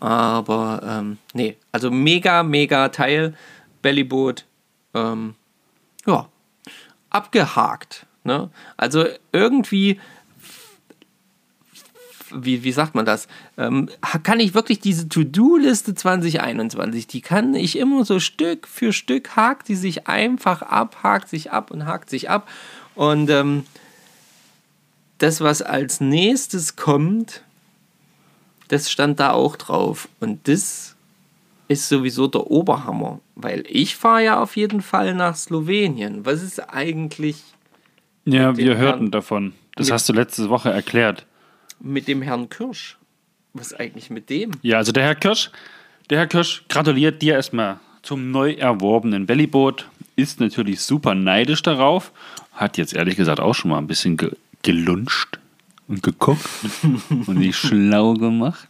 [0.00, 3.34] Aber ähm, nee, also mega, mega Teil.
[3.82, 4.44] Bellyboot.
[4.94, 5.34] Ähm,
[6.06, 6.28] ja,
[7.10, 8.06] abgehakt.
[8.24, 8.50] Ne?
[8.76, 10.00] Also irgendwie
[12.36, 13.28] wie, wie sagt man das?
[13.56, 13.88] Ähm,
[14.22, 19.68] kann ich wirklich diese To-Do-Liste 2021, die kann ich immer so Stück für Stück, hakt
[19.68, 22.48] die sich einfach ab, hakt sich ab und hakt sich ab.
[22.94, 23.64] Und ähm,
[25.24, 27.42] das, was als nächstes kommt,
[28.68, 30.08] das stand da auch drauf.
[30.20, 30.96] Und das
[31.68, 36.26] ist sowieso der Oberhammer, weil ich fahre ja auf jeden Fall nach Slowenien.
[36.26, 37.42] Was ist eigentlich
[38.26, 39.52] Ja, wir hörten Herrn- davon.
[39.76, 41.26] Das mit- hast du letzte Woche erklärt.
[41.80, 42.96] mit dem Herrn Kirsch?
[43.54, 44.50] Was eigentlich mit dem?
[44.62, 45.50] Ja, also der Herr Kirsch,
[46.10, 49.88] der Herr Kirsch gratuliert dir erstmal zum neu erworbenen Bellyboot.
[50.16, 52.12] Ist natürlich super neidisch darauf.
[52.52, 54.32] Hat jetzt ehrlich gesagt auch schon mal ein bisschen ge
[54.64, 55.38] gelunscht
[55.86, 56.48] und geguckt
[57.26, 58.68] und sich schlau gemacht.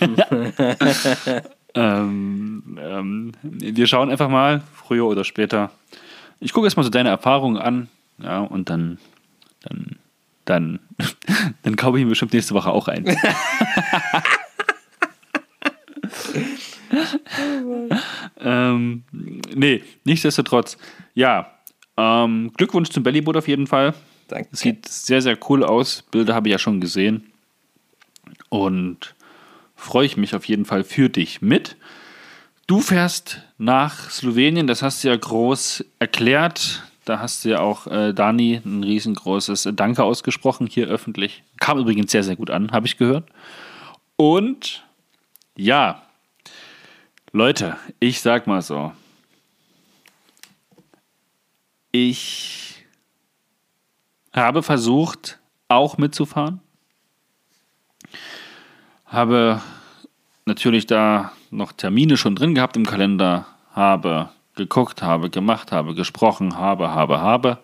[1.74, 5.70] ähm, ähm, wir schauen einfach mal, früher oder später.
[6.40, 7.88] Ich gucke erstmal so deine Erfahrungen an,
[8.18, 8.98] ja, und dann,
[9.62, 9.96] dann,
[10.44, 10.80] dann,
[11.62, 13.06] dann kaufe ich mir bestimmt nächste Woche auch ein.
[18.40, 19.04] ähm,
[19.54, 20.76] nee, nichtsdestotrotz,
[21.14, 21.52] ja,
[21.96, 23.94] ähm, Glückwunsch zum Bellyboot auf jeden Fall.
[24.28, 24.48] Danke.
[24.52, 26.02] Sieht sehr, sehr cool aus.
[26.10, 27.32] Bilder habe ich ja schon gesehen.
[28.48, 29.14] Und
[29.74, 31.76] freue ich mich auf jeden Fall für dich mit.
[32.66, 36.82] Du fährst nach Slowenien, das hast du ja groß erklärt.
[37.04, 41.44] Da hast du ja auch äh, Dani ein riesengroßes Danke ausgesprochen hier öffentlich.
[41.60, 43.28] Kam übrigens sehr, sehr gut an, habe ich gehört.
[44.16, 44.84] Und
[45.56, 46.02] ja,
[47.32, 48.92] Leute, ich sag mal so.
[51.92, 52.75] Ich
[54.36, 56.60] habe versucht, auch mitzufahren.
[59.06, 59.60] Habe
[60.44, 66.56] natürlich da noch Termine schon drin gehabt im Kalender, habe geguckt, habe gemacht, habe gesprochen,
[66.56, 67.58] habe, habe, habe.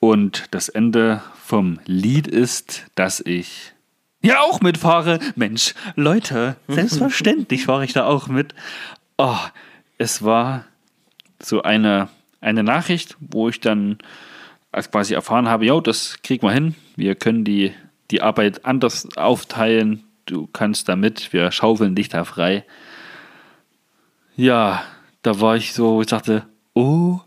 [0.00, 3.72] Und das Ende vom Lied ist, dass ich
[4.22, 5.18] ja auch mitfahre.
[5.36, 8.54] Mensch, Leute, selbstverständlich fahre ich da auch mit.
[9.16, 9.38] Oh,
[9.96, 10.64] es war
[11.40, 12.08] so eine,
[12.40, 13.98] eine Nachricht, wo ich dann
[14.78, 16.74] als quasi erfahren habe, ja, das kriegen wir hin.
[16.96, 17.72] Wir können die,
[18.10, 20.04] die Arbeit anders aufteilen.
[20.26, 22.64] Du kannst damit, wir schaufeln dich da frei.
[24.36, 24.82] Ja,
[25.22, 27.20] da war ich so, ich dachte, oh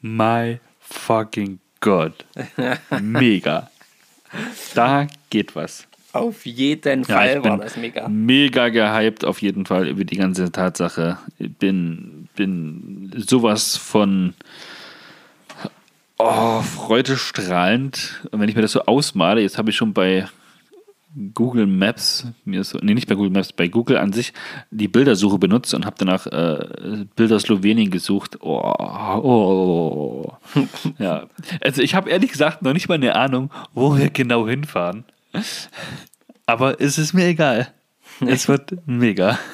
[0.00, 2.12] my fucking God.
[3.00, 3.70] Mega.
[4.74, 5.86] Da geht was.
[6.12, 8.08] Auf jeden Ja, Fall bin war das mega.
[8.08, 11.18] mega gehypt auf jeden Fall über die ganze Tatsache.
[11.38, 14.32] Bin, bin sowas von
[16.18, 18.26] oh, freudestrahlend.
[18.30, 20.28] Und wenn ich mir das so ausmale, jetzt habe ich schon bei
[21.32, 24.34] Google Maps, mir so, nee, nicht bei Google Maps, bei Google an sich
[24.70, 28.38] die Bildersuche benutzt und habe danach äh, Bilder Slowenien gesucht.
[28.42, 28.72] Oh,
[29.22, 30.32] oh.
[30.98, 31.26] ja.
[31.62, 35.04] Also ich habe ehrlich gesagt noch nicht mal eine Ahnung, wo wir genau hinfahren.
[36.44, 37.72] Aber es ist mir egal.
[38.26, 39.38] Es wird mega.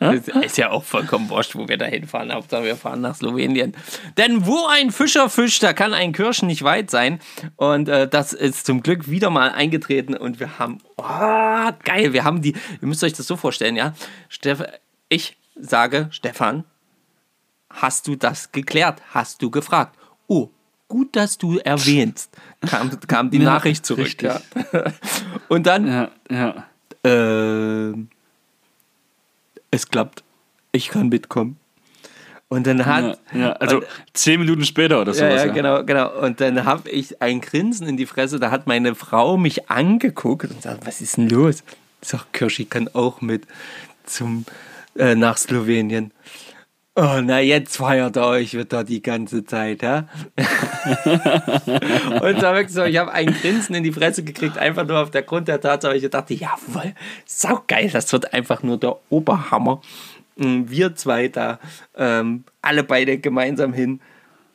[0.00, 2.32] Es ist ja auch vollkommen wurscht, wo wir da hinfahren.
[2.32, 3.74] Hauptsache, wir fahren nach Slowenien.
[4.16, 7.18] Denn wo ein Fischer fischt, da kann ein Kirschen nicht weit sein.
[7.56, 10.14] Und äh, das ist zum Glück wieder mal eingetreten.
[10.16, 13.92] Und wir haben, oh, geil, wir haben die, ihr müsst euch das so vorstellen, ja.
[14.28, 14.62] Steff,
[15.08, 16.64] ich sage, Stefan,
[17.70, 19.02] hast du das geklärt?
[19.10, 19.96] Hast du gefragt?
[20.28, 20.50] Oh,
[20.86, 22.30] gut, dass du erwähnst.
[22.66, 24.06] Kam, kam die Ja, Nachricht zurück.
[24.06, 24.30] richtig.
[24.30, 24.40] Ja.
[25.48, 26.64] Und dann, Ja,
[27.08, 27.90] ja.
[27.90, 28.08] ähm,
[29.70, 30.22] es klappt.
[30.72, 31.58] Ich kann mitkommen.
[32.48, 33.18] Und dann hat.
[33.32, 33.52] ja, ja.
[33.52, 35.44] Also und, zehn Minuten später oder ja, sowas.
[35.44, 36.18] ja, genau, genau.
[36.20, 38.40] Und dann habe ich ein Grinsen in die Fresse.
[38.40, 41.62] Da hat meine Frau mich angeguckt und sagt: Was ist denn los?
[42.00, 43.46] Ich sag, Kirschi kann auch mit
[44.04, 44.46] zum,
[44.96, 46.12] äh, nach Slowenien.
[47.00, 50.08] Oh, na, jetzt feiert ihr euch wieder die ganze Zeit, ja?
[50.36, 55.12] und da wirklich so, ich habe ein Grinsen in die Fresse gekriegt, einfach nur auf
[55.12, 55.96] der Grund der Tatsache.
[55.96, 56.94] Ich dachte, jawohl,
[57.24, 59.80] saugeil, das wird einfach nur der Oberhammer.
[60.34, 61.60] Und Wir zwei da,
[61.96, 64.00] ähm, alle beide gemeinsam hin.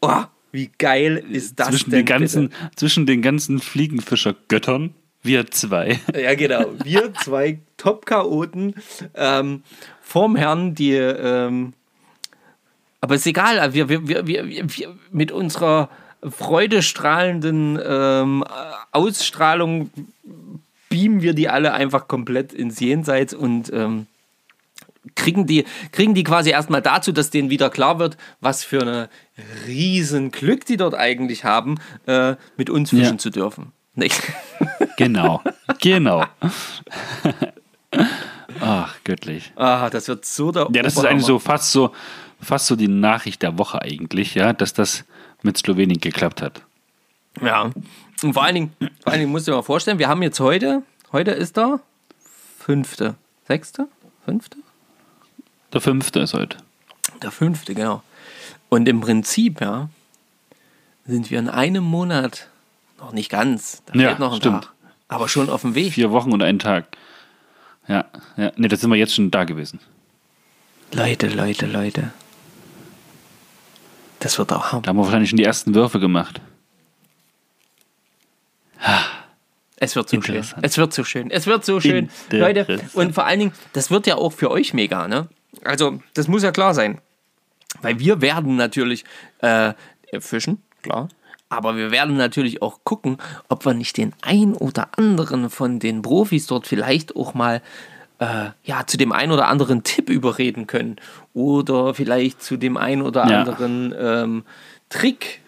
[0.01, 1.99] Oh, wie geil ist das zwischen, denn?
[1.99, 2.71] den ganzen, bitte?
[2.75, 5.97] zwischen den ganzen Fliegenfischer-Göttern, wir zwei.
[6.13, 6.65] Ja, genau.
[6.83, 8.75] Wir zwei Top-Chaoten
[9.15, 9.63] ähm,
[10.01, 10.91] vorm Herrn, die.
[10.91, 11.71] Ähm,
[13.03, 15.89] aber ist egal, wir, wir, wir, wir, wir mit unserer
[16.25, 18.45] freudestrahlenden ähm,
[18.93, 19.89] Ausstrahlung
[20.87, 24.07] beamen wir die alle einfach komplett ins Jenseits und ähm,
[25.15, 29.09] kriegen, die, kriegen die quasi erstmal dazu, dass denen wieder klar wird, was für eine
[29.67, 31.75] riesen Glück die dort eigentlich haben,
[32.05, 33.17] äh, mit uns fischen Ja.
[33.17, 33.73] zu dürfen.
[33.95, 34.21] Nicht?
[34.95, 35.41] Genau,
[35.81, 36.23] genau.
[38.61, 39.51] Ach, göttlich.
[39.55, 41.15] Ah, das wird so der Ja, das ist Oberhammer.
[41.15, 41.91] eigentlich so fast so
[42.43, 45.05] fast so die Nachricht der Woche eigentlich, ja, dass das
[45.41, 46.61] mit Slowenien geklappt hat.
[47.41, 47.71] Ja.
[48.21, 50.39] Und vor allen Dingen, vor allen Dingen musst du dir mal vorstellen, wir haben jetzt
[50.39, 51.79] heute, heute ist der
[52.59, 53.15] fünfte,
[53.47, 53.87] sechste,
[54.25, 54.57] fünfte?
[55.73, 56.57] Der fünfte ist heute.
[57.21, 58.03] Der fünfte, genau.
[58.69, 59.89] Und im Prinzip, ja,
[61.05, 62.47] sind wir in einem Monat,
[62.99, 64.63] noch nicht ganz, da Ja, fehlt noch ein stimmt.
[64.63, 64.73] Tag,
[65.09, 65.93] aber schon auf dem Weg.
[65.93, 66.85] Vier Wochen und einen Tag.
[67.87, 68.05] Ja,
[68.37, 68.51] ja.
[68.55, 69.79] Ne, da sind wir jetzt schon da gewesen.
[70.93, 72.13] Leute, Leute, Leute.
[74.23, 76.39] Das wird auch Da haben wir wahrscheinlich schon die ersten Würfe gemacht.
[79.75, 80.43] Es wird so schön.
[80.61, 81.29] Es wird so schön.
[81.29, 82.09] Es wird so schön.
[82.31, 85.27] Leute, und vor allen Dingen, das wird ja auch für euch mega, ne?
[85.65, 86.99] Also, das muss ja klar sein.
[87.81, 89.03] Weil wir werden natürlich
[89.39, 89.73] äh,
[90.19, 91.09] fischen, klar.
[91.49, 93.17] Aber wir werden natürlich auch gucken,
[93.49, 97.61] ob wir nicht den ein oder anderen von den Profis dort vielleicht auch mal
[98.23, 100.95] äh, ja, zu dem einen oder anderen Tipp überreden können.
[101.33, 103.39] Oder vielleicht zu dem einen oder Ja.
[103.41, 104.43] anderen ähm,
[104.89, 105.41] Trick,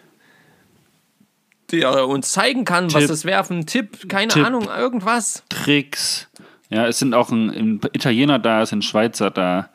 [1.70, 3.08] der uns zeigen kann, was Tipp.
[3.08, 4.44] das Werfen, Tipp, keine Tipp.
[4.46, 5.42] Ahnung, irgendwas.
[5.48, 6.28] Tricks.
[6.70, 9.68] Ja, es sind auch ein, ein Italiener da, es sind Schweizer da,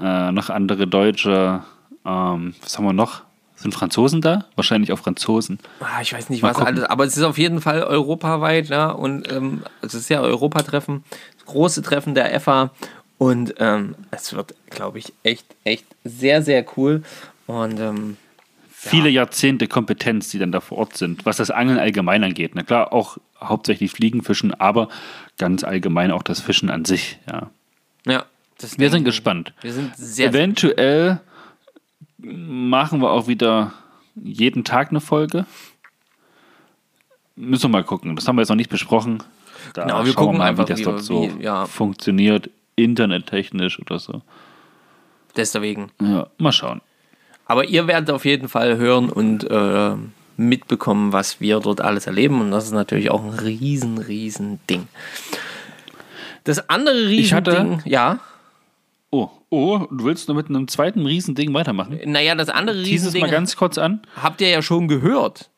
[0.00, 1.62] äh, noch andere Deutsche.
[2.04, 3.22] Ähm, was haben wir noch?
[3.56, 4.44] Sind Franzosen da?
[4.54, 5.58] Wahrscheinlich auch Franzosen.
[5.80, 6.76] Ah, ich weiß nicht, Mal was gucken.
[6.76, 11.02] alles, aber es ist auf jeden Fall europaweit, ja, und ähm, es ist ja Europatreffen,
[11.48, 12.70] große Treffen der FA
[13.18, 17.02] und ähm, es wird, glaube ich, echt, echt sehr, sehr cool
[17.46, 18.16] und ähm,
[18.80, 22.52] Viele Jahrzehnte Kompetenz, die dann da vor Ort sind, was das Angeln allgemein angeht.
[22.54, 24.88] Na klar, auch hauptsächlich Fliegenfischen, aber
[25.36, 27.18] ganz allgemein auch das Fischen an sich.
[27.28, 27.50] Ja.
[28.06, 28.24] ja.
[28.76, 29.52] Wir sind gespannt.
[29.62, 31.20] Wir sind sehr, Eventuell
[32.18, 33.72] machen wir auch wieder
[34.14, 35.44] jeden Tag eine Folge.
[37.34, 38.14] Müssen wir mal gucken.
[38.14, 39.24] Das haben wir jetzt noch nicht besprochen.
[39.74, 41.66] Da Genau, wir gucken mal, einfach, wie das dort so wie- ja.
[41.66, 44.22] funktioniert, internettechnisch oder so.
[45.36, 45.90] deswegen.
[46.00, 46.80] Ja, mal schauen.
[47.46, 49.90] Aber ihr werdet auf jeden Fall hören und äh,
[50.36, 54.86] mitbekommen, was wir dort alles erleben und das ist natürlich auch ein riesen, riesen Ding.
[56.44, 58.20] Das andere Ich hatte- Riesending, ja.
[59.10, 61.98] Oh, oh, du willst nur mit einem zweiten Riesending weitermachen?
[62.04, 64.02] Naja, das andere Dieses Riesending mal ganz kurz an.
[64.20, 65.48] habt ihr ja schon gehört.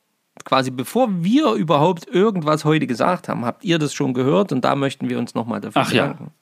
[0.44, 4.74] Quasi bevor wir überhaupt irgendwas heute gesagt haben, habt ihr das schon gehört und da
[4.74, 6.02] möchten wir uns nochmal dafür Ach ja.
[6.06, 6.32] bedanken.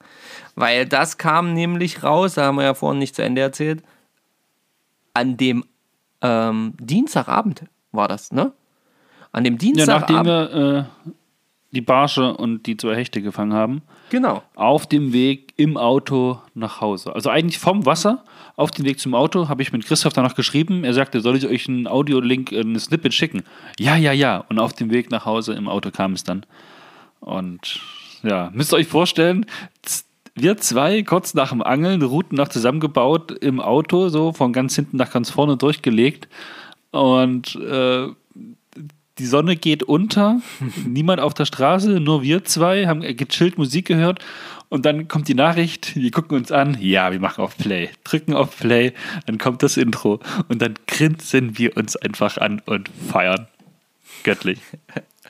[0.55, 3.83] Weil das kam nämlich raus, da haben wir ja vorhin nicht zu Ende erzählt,
[5.13, 5.65] an dem
[6.21, 8.51] ähm, Dienstagabend war das, ne?
[9.31, 10.27] An dem Ja, nachdem Dienstagabend.
[10.27, 11.11] wir äh,
[11.71, 14.41] die Barsche und die zwei Hechte gefangen haben, genau.
[14.55, 17.13] auf dem Weg im Auto nach Hause.
[17.13, 18.23] Also eigentlich vom Wasser
[18.55, 20.83] auf den Weg zum Auto habe ich mit Christoph danach geschrieben.
[20.83, 23.43] Er sagte, soll ich euch einen Audiolink, äh, ein Snippet schicken?
[23.79, 24.43] Ja, ja, ja.
[24.49, 26.45] Und auf dem Weg nach Hause im Auto kam es dann.
[27.19, 27.79] Und
[28.23, 29.45] ja, müsst ihr euch vorstellen,
[30.35, 34.97] wir zwei kurz nach dem Angeln, Routen nach zusammengebaut im Auto, so von ganz hinten
[34.97, 36.27] nach ganz vorne durchgelegt.
[36.91, 38.07] Und äh,
[39.19, 40.41] die Sonne geht unter,
[40.85, 44.19] niemand auf der Straße, nur wir zwei haben gechillt Musik gehört
[44.69, 48.33] und dann kommt die Nachricht, wir gucken uns an, ja, wir machen auf Play, drücken
[48.33, 48.93] auf Play,
[49.25, 53.47] dann kommt das Intro und dann grinsen wir uns einfach an und feiern.
[54.23, 54.59] Göttlich.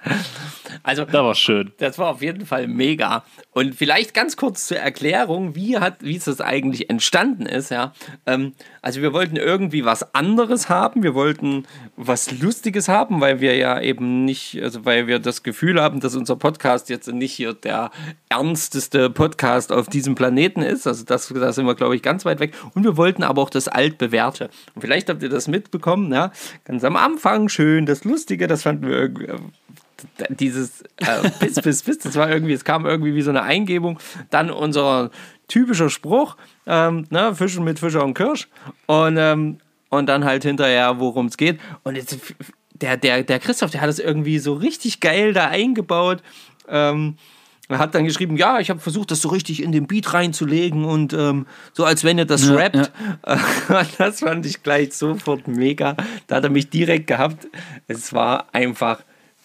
[0.84, 1.72] Also, Da war schön.
[1.78, 3.24] Das war auf jeden Fall mega.
[3.51, 7.93] Und vielleicht ganz kurz zur Erklärung, wie hat, wie es das eigentlich entstanden ist, ja.
[8.26, 11.65] Ähm, also wir wollten irgendwie was anderes haben, wir wollten
[11.95, 16.15] was Lustiges haben, weil wir ja eben nicht, also weil wir das Gefühl haben, dass
[16.15, 17.91] unser Podcast jetzt nicht hier der
[18.30, 20.88] ernsteste Podcast auf diesem Planeten ist.
[20.88, 22.53] Also das, da sind wir, glaube ich, ganz weit weg.
[22.74, 24.49] Und wir wollten aber auch das Altbewährte.
[24.76, 26.32] Und vielleicht habt ihr das mitbekommen, ja.
[26.65, 29.28] Ganz am Anfang schön, das Lustige, das fanden wir irgendwie
[30.29, 33.99] dieses äh, bis, bis, bis, das war irgendwie, es kam irgendwie wie so eine Eingebung.
[34.29, 35.11] Dann unser
[35.47, 38.47] typischer Spruch, ähm, ne, Fischen mit Fischer und Kirsch.
[38.85, 39.57] Und, ähm,
[39.89, 41.59] und dann halt hinterher, worum es geht.
[41.83, 42.17] Und jetzt,
[42.73, 46.21] der, der, der Christoph, der hat es irgendwie so richtig geil da eingebaut.
[46.67, 47.15] Ähm,
[47.69, 50.85] er hat dann geschrieben, ja, ich habe versucht, das so richtig in den Beat reinzulegen
[50.85, 52.91] und ähm, so als wenn ihr das Ja, rappt.
[53.99, 55.95] das fand ich gleich sofort mega.
[56.25, 57.47] Da hat er mich direkt gehabt.
[57.87, 59.03] Es war einfach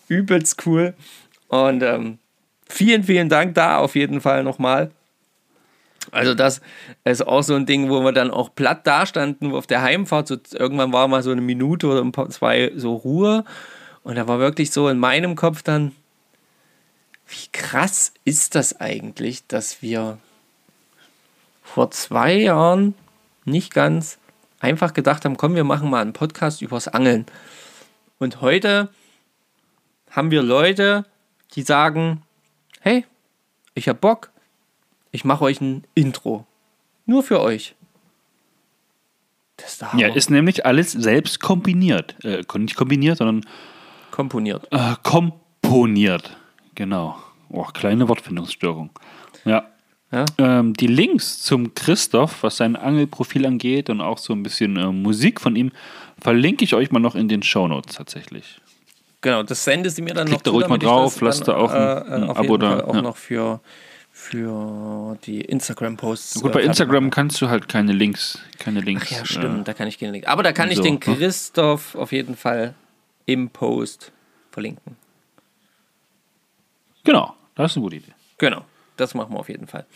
[0.08, 0.94] übelst cool.
[1.48, 2.18] Und ähm,
[2.68, 4.90] vielen, vielen Dank da auf jeden Fall nochmal.
[6.10, 6.60] Also das
[7.04, 10.36] ist auch so ein Ding, wo wir dann auch platt dastanden, auf der Heimfahrt, so,
[10.52, 13.44] irgendwann war mal so eine Minute oder ein paar, zwei so Ruhe.
[14.02, 15.92] Und da war wirklich so in meinem Kopf dann,
[17.26, 20.18] wie krass ist das eigentlich, dass wir
[21.62, 22.94] vor zwei Jahren
[23.46, 24.18] nicht ganz
[24.60, 27.26] einfach gedacht haben, komm, wir machen mal einen Podcast übers Angeln.
[28.18, 28.90] Und heute
[30.14, 31.04] haben wir Leute,
[31.54, 32.22] die sagen,
[32.80, 33.04] hey,
[33.74, 34.30] ich hab Bock,
[35.10, 36.46] ich mache euch ein Intro.
[37.06, 37.74] Nur für euch.
[39.56, 40.02] Das ist der Hammer.
[40.02, 42.16] Ja, ist nämlich alles selbst kombiniert.
[42.24, 43.44] Äh, nicht kombiniert, sondern
[44.10, 44.66] komponiert.
[44.70, 46.36] äh, komponiert.
[46.74, 47.18] Genau.
[47.50, 48.90] Oh, kleine Wortfindungsstörung.
[49.44, 49.68] Ja.
[50.10, 50.24] Ja?
[50.38, 54.86] Ähm, die Links zum Christoph, was sein Angelprofil angeht und auch so ein bisschen äh,
[54.86, 55.72] Musik von ihm,
[56.20, 58.60] verlinke ich euch mal noch in den Shownotes tatsächlich.
[59.24, 61.40] Genau, das sendest du mir dann Klickt da noch ruhig mal damit ich drauf, dann,
[61.46, 63.00] da auch ein- äh, ein Abo da, auch ja.
[63.00, 63.60] noch für,
[64.12, 66.42] für die Instagram-Posts.
[66.42, 69.06] Gut, bei äh, Instagram kannst du halt keine Links, keine Links.
[69.08, 70.28] Ach ja, stimmt, Äh, da kann ich gerne Link.
[70.28, 71.00] Aber da kann ich so, den ne?
[71.00, 72.74] Christoph auf jeden Fall
[73.24, 74.12] im Post
[74.50, 74.96] verlinken.
[77.02, 78.12] genau, das ist eine gute Idee.
[78.38, 78.62] Genau,
[78.98, 79.86] das machen wir auf jeden Fall.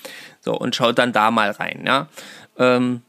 [0.41, 2.09] So, und schaut dann da mal rein, ja.
[2.59, 3.03] Ähm,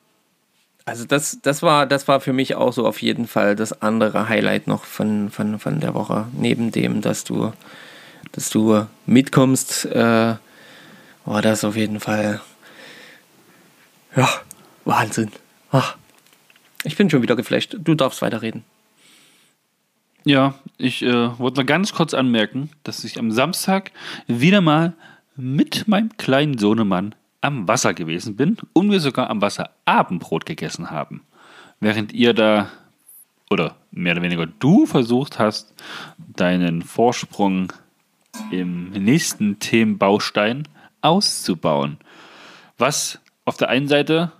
[0.90, 4.28] also das, das, war, das war für mich auch so auf jeden Fall das andere
[4.28, 6.28] Highlight noch von, von, von der Woche.
[6.34, 7.54] Neben dem, dass du,
[8.32, 10.36] dass du mitkommst, äh,
[11.26, 12.42] war das auf jeden Fall
[14.16, 14.28] ja,
[14.86, 15.32] Wahnsinn.
[15.72, 15.96] Ach,
[16.84, 17.78] ich bin schon wieder geflasht.
[17.80, 18.64] Du darfst weiterreden.
[20.26, 23.92] Ja, ich äh, wollte noch ganz kurz anmerken, dass ich am Samstag
[24.28, 24.94] wieder mal
[25.36, 30.92] mit meinem kleinen Sohnemann am Wasser gewesen bin und wir sogar am Wasser Abendbrot gegessen
[30.92, 31.22] haben.
[31.80, 32.70] Während ihr da,
[33.50, 35.74] oder mehr oder weniger du versucht hast,
[36.18, 37.72] deinen Vorsprung
[38.52, 40.68] im nächsten Themenbaustein
[41.02, 41.98] auszubauen.
[42.78, 44.32] Was auf der einen Seite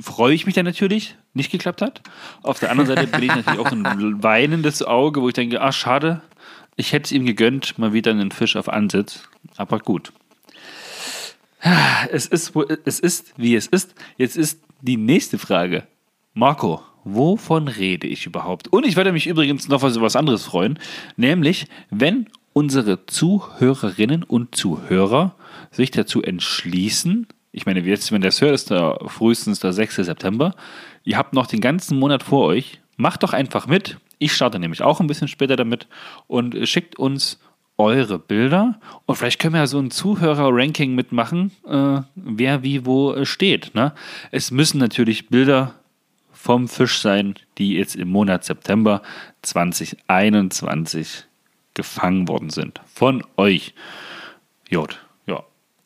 [0.00, 2.02] freue ich mich dann natürlich, nicht geklappt hat.
[2.42, 5.60] Auf der anderen Seite bin ich natürlich auch so ein weinendes Auge, wo ich denke,
[5.60, 6.20] ah, schade,
[6.76, 9.28] ich hätte es ihm gegönnt, mal wieder einen Fisch auf Ansitz.
[9.56, 10.12] Aber gut.
[12.10, 12.52] Es ist,
[12.84, 13.94] es ist, wie es ist.
[14.16, 15.86] Jetzt ist die nächste Frage.
[16.34, 18.68] Marco, wovon rede ich überhaupt?
[18.68, 20.78] Und ich würde mich übrigens noch was, was anderes freuen,
[21.16, 25.34] nämlich wenn unsere Zuhörerinnen und Zuhörer
[25.70, 29.96] sich dazu entschließen, ich meine, jetzt, wenn das hört, ist der frühestens der 6.
[29.96, 30.54] September,
[31.02, 33.98] ihr habt noch den ganzen Monat vor euch, macht doch einfach mit.
[34.18, 35.88] Ich starte nämlich auch ein bisschen später damit
[36.26, 37.40] und schickt uns
[37.78, 43.14] eure Bilder und vielleicht können wir ja so ein Zuhörer-Ranking mitmachen, äh, wer wie wo
[43.14, 43.74] äh, steht.
[43.74, 43.94] Ne?
[44.32, 45.74] Es müssen natürlich Bilder
[46.32, 49.02] vom Fisch sein, die jetzt im Monat September
[49.42, 51.24] 2021
[51.74, 52.80] gefangen worden sind.
[52.92, 53.74] Von euch.
[54.68, 55.44] Jod, ja.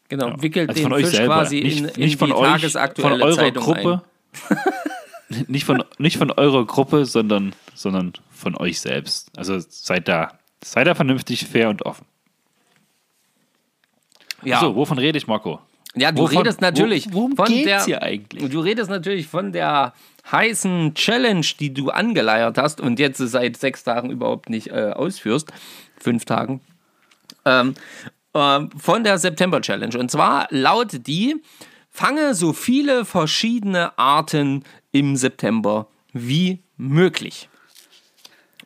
[0.08, 0.42] Genau, ja.
[0.42, 1.34] wickelt Also den von euch Fisch selber.
[1.34, 4.02] quasi nicht, in, in nicht von die euch, tagesaktuelle von eurer Zeitung Gruppe.
[5.48, 9.30] nicht, von, nicht von eurer Gruppe, sondern, sondern von euch selbst.
[9.36, 12.06] Also seid da, seid da vernünftig, fair und offen.
[14.42, 15.60] Ja, So, wovon rede ich, Marco?
[15.94, 18.50] ja du wovon- redest natürlich wo- worum von geht's der, hier eigentlich?
[18.50, 19.92] Du redest natürlich von der
[20.30, 25.52] heißen Challenge, die du angeleiert hast und jetzt seit sechs Tagen überhaupt nicht äh, ausführst.
[25.98, 26.60] Fünf Tagen.
[27.44, 27.74] Ähm,
[28.34, 29.96] ähm, von der September Challenge.
[29.98, 31.36] Und zwar lautet die,
[31.90, 37.48] fange so viele verschiedene Arten im September wie möglich.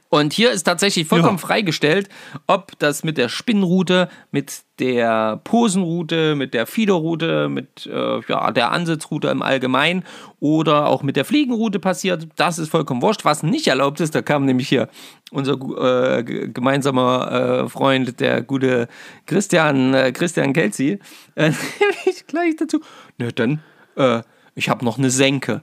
[0.08, 1.46] Und hier ist tatsächlich vollkommen Ja.
[1.46, 2.08] freigestellt,
[2.46, 8.70] ob das mit der Spinnroute, mit der Posenroute, mit der Fiederroute, mit äh, ja, der
[8.70, 10.04] Ansitzroute im Allgemeinen
[10.38, 12.28] oder auch mit der Fliegenroute passiert.
[12.36, 13.24] Das ist vollkommen wurscht.
[13.24, 14.88] Was nicht erlaubt ist, da kam nämlich hier
[15.32, 18.88] unser äh, gemeinsamer äh, Freund, der gute
[19.26, 20.98] Christian, äh, Christian Kelzi,
[21.34, 21.50] äh,
[21.80, 22.80] nämlich gleich dazu.
[23.18, 23.60] Na dann,
[23.96, 24.22] äh,
[24.54, 25.62] ich habe noch eine Senke.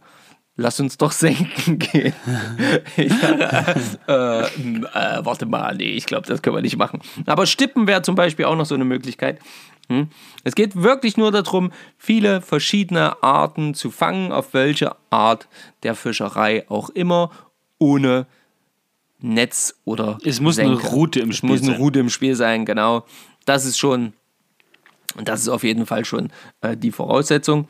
[0.56, 2.14] Lass uns doch senken gehen.
[2.96, 7.02] sage, äh, äh, warte mal, nee, ich glaube, das können wir nicht machen.
[7.26, 9.40] Aber Stippen wäre zum Beispiel auch noch so eine Möglichkeit.
[9.90, 10.10] Hm?
[10.44, 15.48] Es geht wirklich nur darum, viele verschiedene Arten zu fangen, auf welche Art
[15.82, 17.32] der Fischerei auch immer,
[17.80, 18.28] ohne
[19.20, 20.88] Netz oder Es muss eine Senke.
[20.88, 21.82] Route im es Spiel muss eine sein.
[21.82, 23.06] Route im Spiel sein, genau.
[23.46, 24.14] Das ist schon,
[25.24, 26.30] das ist auf jeden Fall schon
[26.62, 27.68] äh, die Voraussetzung.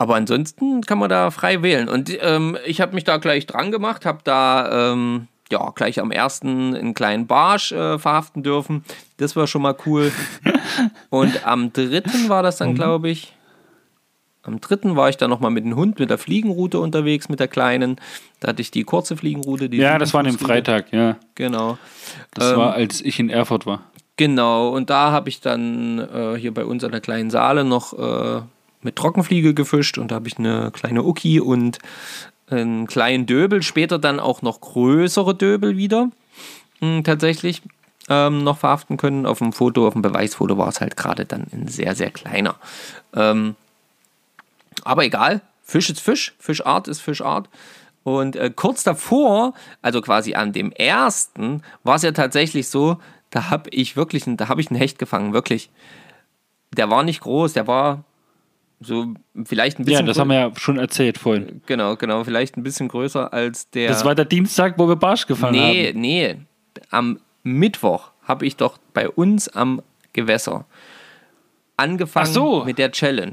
[0.00, 1.86] Aber ansonsten kann man da frei wählen.
[1.90, 6.10] Und ähm, ich habe mich da gleich dran gemacht, habe da ähm, ja gleich am
[6.10, 8.82] ersten einen kleinen Barsch äh, verhaften dürfen.
[9.18, 10.10] Das war schon mal cool.
[11.10, 12.64] Und am dritten war das Mhm.
[12.64, 13.34] dann, glaube ich.
[14.42, 17.48] Am dritten war ich dann nochmal mit dem Hund, mit der Fliegenroute unterwegs, mit der
[17.48, 17.96] kleinen.
[18.40, 19.68] Da hatte ich die kurze Fliegenroute.
[19.68, 20.38] Die Ja, das war an dem.
[20.38, 21.16] Freitag, ja.
[21.34, 21.76] Genau.
[22.32, 23.82] Das Ähm, war, als ich in Erfurt war.
[24.16, 27.92] Genau, und da habe ich dann äh, hier bei uns an der kleinen Saale noch
[27.92, 28.40] äh,
[28.82, 31.78] mit Trockenfliege gefischt und da habe ich eine kleine Uki und
[32.48, 36.10] einen kleinen Döbel, später dann auch noch größere Döbel wieder
[36.80, 37.62] mh, tatsächlich
[38.08, 39.26] ähm, noch verhaften können.
[39.26, 42.56] Auf dem Foto, auf dem Beweisfoto war es halt gerade dann ein sehr, sehr kleiner.
[43.14, 43.54] Ähm,
[44.84, 47.48] aber egal, Fisch ist Fisch, Fischart ist Fischart.
[48.02, 52.98] Und äh, kurz davor, also quasi an dem ersten, war es ja tatsächlich so,
[53.30, 55.70] da habe ich wirklich, da habe ich einen Hecht gefangen, wirklich.
[56.72, 58.04] Der war nicht groß, der war
[58.80, 59.14] so
[59.44, 61.60] vielleicht ein Ja, bisschen das grö- haben wir ja schon erzählt vorhin.
[61.66, 63.88] genau, genau, vielleicht ein bisschen größer als der.
[63.88, 66.00] Das war der Dienstag, wo wir Barsch gefangen Nee, haben.
[66.00, 66.36] nee.
[66.90, 70.64] Am Mittwoch habe ich doch bei uns am Gewässer
[71.76, 72.64] angefangen so.
[72.64, 73.32] mit der Challenge.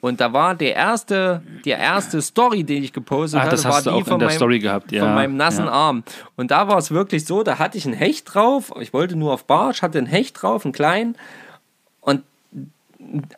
[0.00, 3.82] Und da war der erste, die erste Story, die ich gepostet Ach, hatte, das war
[3.82, 5.04] die auch von in der meinem, Story gehabt, ja.
[5.04, 5.72] von meinem nassen ja.
[5.72, 6.04] Arm.
[6.36, 8.72] Und da war es wirklich so, da hatte ich ein Hecht drauf.
[8.80, 11.16] Ich wollte nur auf Barsch, hatte ein Hecht drauf, einen kleinen.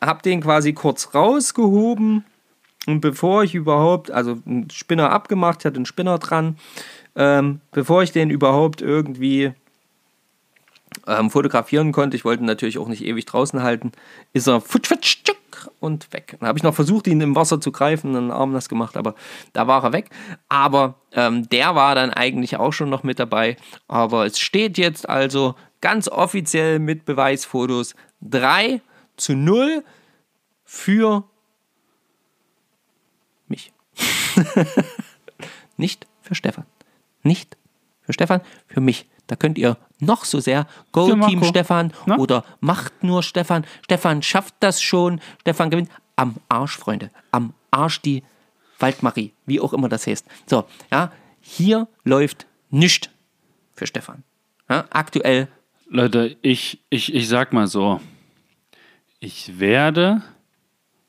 [0.01, 2.25] Habe den quasi kurz rausgehoben.
[2.85, 6.57] Und bevor ich überhaupt, also einen Spinner abgemacht, ich hatte einen Spinner dran,
[7.15, 9.53] ähm, bevor ich den überhaupt irgendwie
[11.07, 13.93] ähm, fotografieren konnte, ich wollte ihn natürlich auch nicht ewig draußen halten,
[14.33, 14.61] ist er
[15.79, 16.37] und weg.
[16.39, 19.15] Dann habe ich noch versucht, ihn im Wasser zu greifen, einen Arm nass gemacht, aber
[19.53, 20.09] da war er weg.
[20.49, 23.57] Aber ähm, der war dann eigentlich auch schon noch mit dabei.
[23.87, 28.81] Aber es steht jetzt also ganz offiziell mit Beweisfotos 3
[29.17, 29.83] zu 0
[30.63, 31.23] für
[33.47, 33.73] mich.
[35.77, 36.65] Nicht für Stefan.
[37.23, 37.57] Nicht
[38.01, 39.07] für Stefan, für mich.
[39.27, 41.45] Da könnt ihr noch so sehr Go Für Team Marco.
[41.45, 42.17] Stefan Na?
[42.17, 43.65] oder macht nur Stefan.
[43.83, 45.21] Stefan schafft das schon.
[45.41, 45.89] Stefan gewinnt.
[46.15, 47.09] Am Arsch, Freunde.
[47.31, 48.23] Am Arsch die
[48.79, 49.33] Waldmarie.
[49.45, 50.25] Wie auch immer das heißt.
[50.45, 53.09] So, ja, hier läuft nichts
[53.75, 54.23] für Stefan.
[54.69, 55.47] Ja, aktuell
[55.87, 58.01] Leute, ich, ich, ich sag mal so,
[59.23, 60.21] ich werde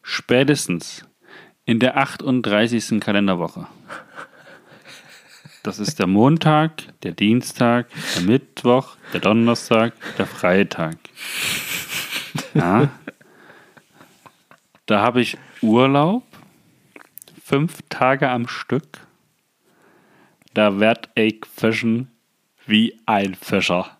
[0.02, 1.04] spätestens
[1.64, 3.00] in der 38.
[3.00, 3.66] Kalenderwoche,
[5.64, 10.96] das ist der Montag, der Dienstag, der Mittwoch, der Donnerstag, der Freitag.
[12.54, 12.88] Ja,
[14.86, 16.22] da habe ich Urlaub,
[17.42, 19.00] fünf Tage am Stück.
[20.52, 22.12] Da werd ich fischen
[22.64, 23.93] wie ein Fischer.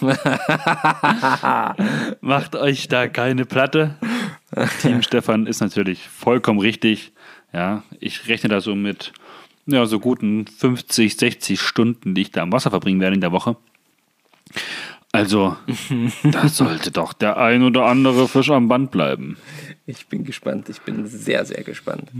[2.20, 3.96] Macht euch da keine Platte.
[4.82, 7.12] Team Stefan ist natürlich vollkommen richtig.
[7.52, 9.12] Ja, ich rechne da so mit
[9.66, 13.32] ja, so guten 50, 60 Stunden, die ich da am Wasser verbringen werde in der
[13.32, 13.56] Woche.
[15.12, 15.56] Also,
[16.22, 19.36] da sollte doch der ein oder andere Fisch am Band bleiben.
[19.86, 20.68] Ich bin gespannt.
[20.68, 22.10] Ich bin sehr, sehr gespannt.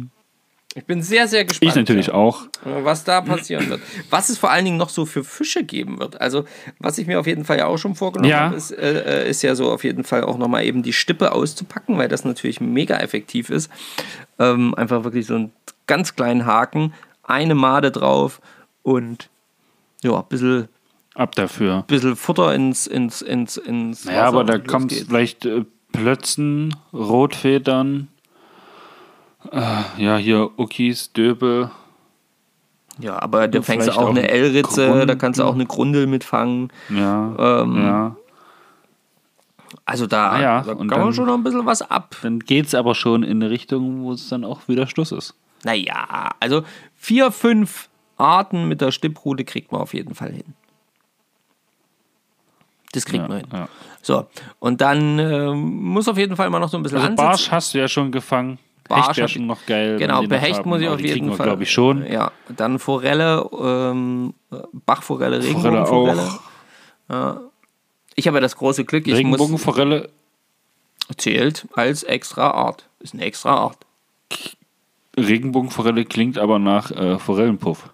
[0.77, 1.71] Ich bin sehr, sehr gespannt.
[1.71, 2.43] Ich natürlich auch.
[2.63, 3.81] Was da passieren wird.
[4.11, 6.21] Was es vor allen Dingen noch so für Fische geben wird.
[6.21, 6.45] Also,
[6.79, 8.41] was ich mir auf jeden Fall ja auch schon vorgenommen Ja.
[8.41, 11.97] habe, ist, äh, ist ja so auf jeden Fall auch nochmal eben die Stippe auszupacken,
[11.97, 13.71] weil das natürlich mega effektiv ist.
[14.39, 15.53] Ähm, einfach wirklich so einen
[15.87, 18.43] ganz kleinen Haken, eine Made drauf
[18.83, 19.31] und
[20.03, 20.69] ja, ein bisschen,
[21.15, 21.85] Ab dafür.
[21.87, 28.16] bisschen Futter ins, ins, ins, ins Ja, aber da kommt vielleicht äh, Plötzen, Rotfedern, äh,
[29.99, 31.71] ja, hier Uckis, Döbel.
[32.99, 35.67] Ja, aber da fängst du auch auch eine ein L-Ritze, da kannst du auch eine
[35.67, 36.73] Grundel mitfangen.
[36.89, 38.17] Ja, Ähm, ja.
[39.85, 42.17] Also da, Ah ja, da kann man dann- schon noch ein bisschen was ab.
[42.23, 45.35] Dann geht es aber schon in eine Richtung, wo es dann auch wieder Schluss ist.
[45.65, 46.63] Naja, also
[46.95, 50.55] vier, fünf Arten mit der Stipprute kriegt man auf jeden Fall hin.
[52.93, 53.47] Das kriegt Ja, man hin.
[53.53, 53.69] ja.
[54.03, 54.27] So,
[54.59, 57.27] und dann ähm, muss auf jeden Fall mal noch so ein bisschen Also ansitzen.
[57.27, 58.59] Barsch hast du ja schon gefangen.
[58.89, 59.97] Barsch Hecht wäre hab schon ich- noch geil.
[59.99, 61.47] Genau, Behecht muss ich auf die jeden kriegen wir, Fall.
[61.47, 62.07] glaube ich, schon.
[62.11, 64.35] Ja, dann Forelle, ähm,
[64.87, 66.23] Bachforelle, Forelle Regenbogenforelle.
[66.23, 66.41] auch.
[67.09, 67.41] Ja.
[68.15, 70.09] Ich habe ja das große Glück, ich muss Regenbogenforelle,
[71.19, 72.89] zählt als extra Art.
[73.01, 73.79] Ist eine extra Art.
[75.17, 77.89] Regenbogenforelle klingt aber nach äh, Forellenpuff.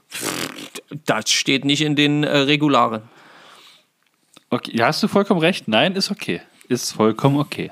[1.05, 3.03] Das steht nicht in den äh, Regularen.
[4.51, 5.68] Okay, ja, hast du vollkommen recht.
[5.68, 6.40] Nein, ist okay.
[6.68, 7.70] Ist vollkommen okay.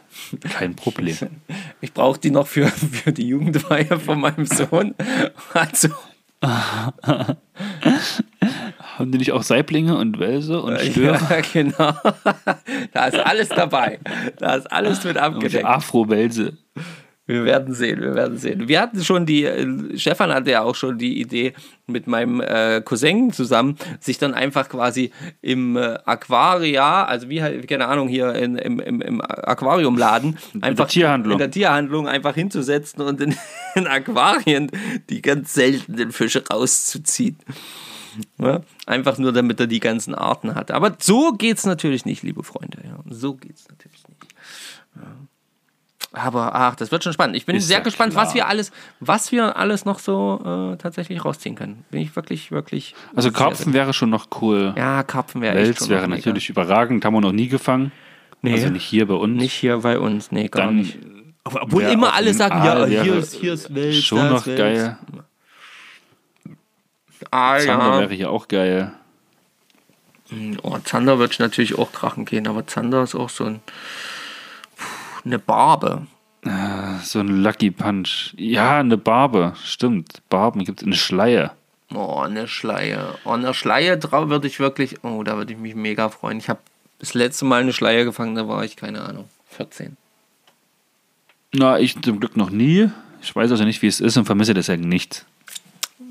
[0.50, 1.16] Kein Problem.
[1.82, 4.94] Ich brauche die noch für, für die Jugendweihe von meinem Sohn.
[5.54, 5.88] Also,
[6.42, 7.36] Haben
[9.12, 11.18] die nicht auch Saiblinge und Wälse und Störe?
[11.28, 11.92] ja, genau.
[12.92, 13.98] Da ist alles dabei.
[14.38, 15.64] Da ist alles mit abgedeckt.
[15.66, 16.56] Afro-Wälse.
[17.26, 18.66] Wir werden sehen, wir werden sehen.
[18.66, 21.52] Wir hatten schon die, äh, Stefan hatte ja auch schon die Idee,
[21.86, 27.68] mit meinem äh, Cousin zusammen, sich dann einfach quasi im äh, Aquaria, also wie halt,
[27.68, 31.34] keine Ahnung, hier in, im, im, im Aquariumladen, einfach Tierhandlung.
[31.34, 33.36] in der Tierhandlung einfach hinzusetzen und in,
[33.74, 34.70] in Aquarien
[35.08, 37.38] die ganz seltenen Fische rauszuziehen.
[38.38, 38.62] Ja?
[38.86, 40.70] Einfach nur, damit er die ganzen Arten hat.
[40.70, 42.78] Aber so geht's natürlich nicht, liebe Freunde.
[42.84, 42.98] Ja.
[43.08, 43.99] So geht's natürlich nicht.
[46.12, 47.36] Aber ach, das wird schon spannend.
[47.36, 48.34] Ich bin Ist sehr ja gespannt, was klar.
[48.34, 51.84] wir alles, was wir alles noch so äh, tatsächlich rausziehen können.
[51.90, 52.96] Bin ich wirklich, wirklich.
[53.14, 54.74] Also Karpfen wäre schon noch cool.
[54.76, 56.20] Ja, Karpfen wäre echt schon wäre noch mega.
[56.20, 57.04] natürlich überragend.
[57.04, 57.92] Haben wir noch nie gefangen.
[58.42, 58.54] Nee.
[58.54, 59.40] Also nicht hier bei uns.
[59.40, 60.98] Nicht hier bei uns, nee, gar Dann nicht.
[61.44, 64.58] Obwohl immer alle sagen, Aal ja, hier ist, hier ist Wels, Schon noch Wels.
[64.58, 64.98] geil.
[67.30, 68.00] Ah, Zander ja.
[68.00, 68.92] wäre hier auch geil.
[70.62, 73.60] Oh, Zander wird natürlich auch krachen gehen, aber Zander ist auch so ein,
[75.24, 76.06] eine Barbe.
[77.02, 78.34] So ein Lucky Punch.
[78.36, 79.54] Ja, eine Barbe.
[79.62, 80.22] Stimmt.
[80.30, 81.54] Barben gibt es in Schleier.
[81.94, 83.14] Oh, eine Schleie.
[83.24, 86.38] Oh, eine Schleie drauf würde ich wirklich, oh, da würde ich mich mega freuen.
[86.38, 86.60] Ich habe
[86.98, 89.96] das letzte Mal eine Schleie gefangen, da war ich, keine Ahnung, 14.
[91.52, 92.90] Na, ich zum Glück noch nie.
[93.22, 95.26] Ich weiß also nicht, wie es ist und vermisse deswegen nicht.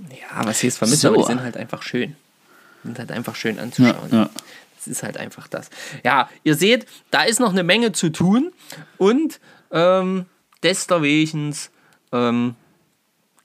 [0.10, 1.08] Ja, was hier ist vermisst, So.
[1.10, 2.16] aber die sind halt einfach schön.
[2.84, 4.10] Sind halt einfach schön anzuschauen.
[4.12, 4.30] ja.
[4.80, 5.70] Das ist halt einfach das.
[6.06, 8.54] Ja, ihr seht, da ist noch eine Menge zu tun
[8.98, 10.26] und ähm,
[10.64, 11.54] deswegen
[12.14, 12.56] ähm,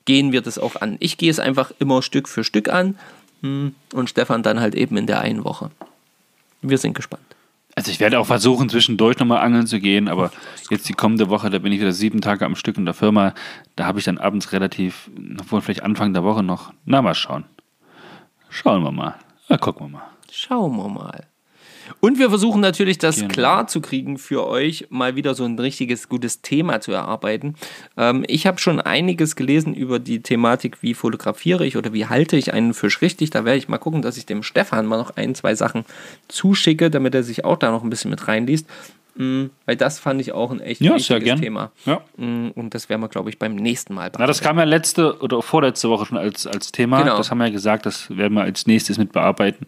[0.05, 0.97] gehen wir das auch an.
[1.01, 2.97] Ich gehe es einfach immer Stück für Stück an
[3.43, 5.73] hm, und Stefan dann halt eben in der einen Woche.
[6.63, 7.23] Wir sind gespannt.
[7.75, 10.31] Also ich werde auch versuchen, zwischendurch nochmal angeln zu gehen, aber
[10.71, 13.35] jetzt die kommende Woche, da bin ich wieder sieben Tage am Stück in der Firma.
[13.75, 15.11] Da habe ich dann abends relativ,
[15.41, 17.45] obwohl vielleicht Anfang der Woche noch, na mal schauen.
[18.49, 19.17] Schauen wir mal.
[19.49, 20.05] Na, gucken wir mal.
[20.37, 21.27] Schauen wir mal.
[22.01, 23.29] Und wir versuchen natürlich, das Genau.
[23.29, 27.55] klar zu kriegen für euch, mal wieder so ein richtiges, gutes Thema zu erarbeiten.
[27.99, 32.37] Ähm, ich habe schon einiges gelesen über die Thematik, wie fotografiere ich oder wie halte
[32.37, 33.31] ich einen Fisch richtig.
[33.31, 35.85] Da werde ich mal gucken, dass ich dem Stefan mal noch ein, zwei Sachen
[36.29, 38.67] zuschicke, damit er sich auch da noch ein bisschen mit reinliest.
[39.17, 41.39] Mm, Weil das fand ich auch ein echt Ja, wichtiges.
[41.39, 41.71] Thema.
[41.85, 42.01] Ja.
[42.17, 45.19] Mm, Und das werden wir, glaube ich, beim nächsten Mal Na, das kam ja letzte
[45.21, 47.03] oder vorletzte Woche schon als, als Thema.
[47.03, 47.19] Genau.
[47.19, 49.67] Das haben wir ja gesagt, das werden wir als nächstes mit bearbeiten.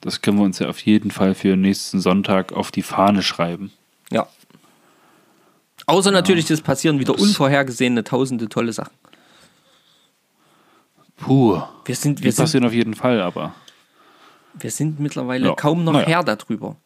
[0.00, 3.72] Das können wir uns ja auf jeden Fall für nächsten Sonntag auf die Fahne schreiben.
[4.10, 4.26] Ja.
[5.86, 8.94] Außer natürlich, es passieren wieder unvorhergesehene tausende tolle Sachen.
[11.16, 11.62] Puh.
[11.84, 13.54] Wir sind, Die wir sind passieren auf jeden Fall, aber.
[14.54, 16.06] Wir sind mittlerweile Ja, kaum noch naja.
[16.06, 16.76] Herr darüber.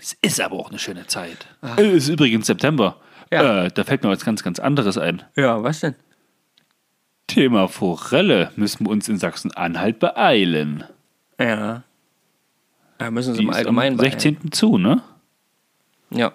[0.00, 1.46] Es ist aber auch eine schöne Zeit.
[1.62, 2.96] Äh, Es ist übrigens September.
[3.30, 3.64] Ja.
[3.64, 5.22] Äh, da fällt mir was ganz, ganz anderes ein.
[5.36, 5.94] Ja, was denn?
[7.32, 10.84] Thema Forelle müssen wir uns in Sachsen-Anhalt beeilen.
[11.38, 11.82] Ja.
[13.00, 14.52] Ja, müssen Sie im Allgemeinen am 16.
[14.52, 14.88] zu, ne?
[14.88, 15.02] beeilen.
[16.10, 16.32] Ja.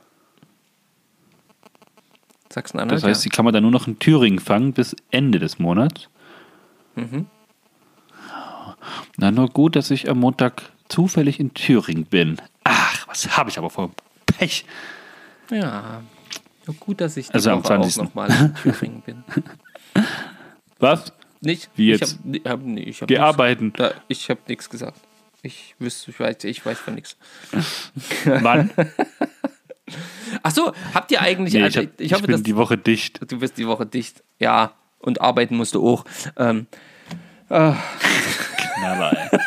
[2.51, 2.91] Sachsen-Anhalt.
[2.91, 6.09] Das heißt, die kann man dann nur noch in Thüringen fangen bis Ende des Monats.
[6.95, 7.27] Mhm.
[9.17, 12.37] Na, nur gut, dass ich am Montag zufällig in Thüringen bin.
[12.63, 13.91] Ach, was habe ich aber vor
[14.25, 14.65] Pech.
[15.51, 16.01] Ja.
[16.65, 18.03] Nur gut, dass ich Also am Woche auch 20..
[18.03, 19.23] noch mal in Thüringen bin.
[20.79, 21.13] Was?
[21.41, 21.69] Nicht?
[21.75, 22.13] Wie Ich jetzt?
[22.17, 23.77] hab, nee, hab, nee, ich hab Geh nix-.
[23.77, 24.99] Da, ich habe nichts gesagt.
[25.43, 27.15] Ich wüsste, ich weiß, ich weiß von nichts.
[28.25, 28.71] Wann?
[30.43, 31.53] Ach so, habt ihr eigentlich?
[31.53, 33.19] Nee, also, ich, hab, ich ich, hoffe, bin dass die Woche dicht.
[33.31, 34.23] du bist die Woche dicht.
[34.39, 36.05] Ja, und arbeiten musst du auch.
[36.37, 36.67] Ähm,
[37.47, 39.39] Knaller, ey.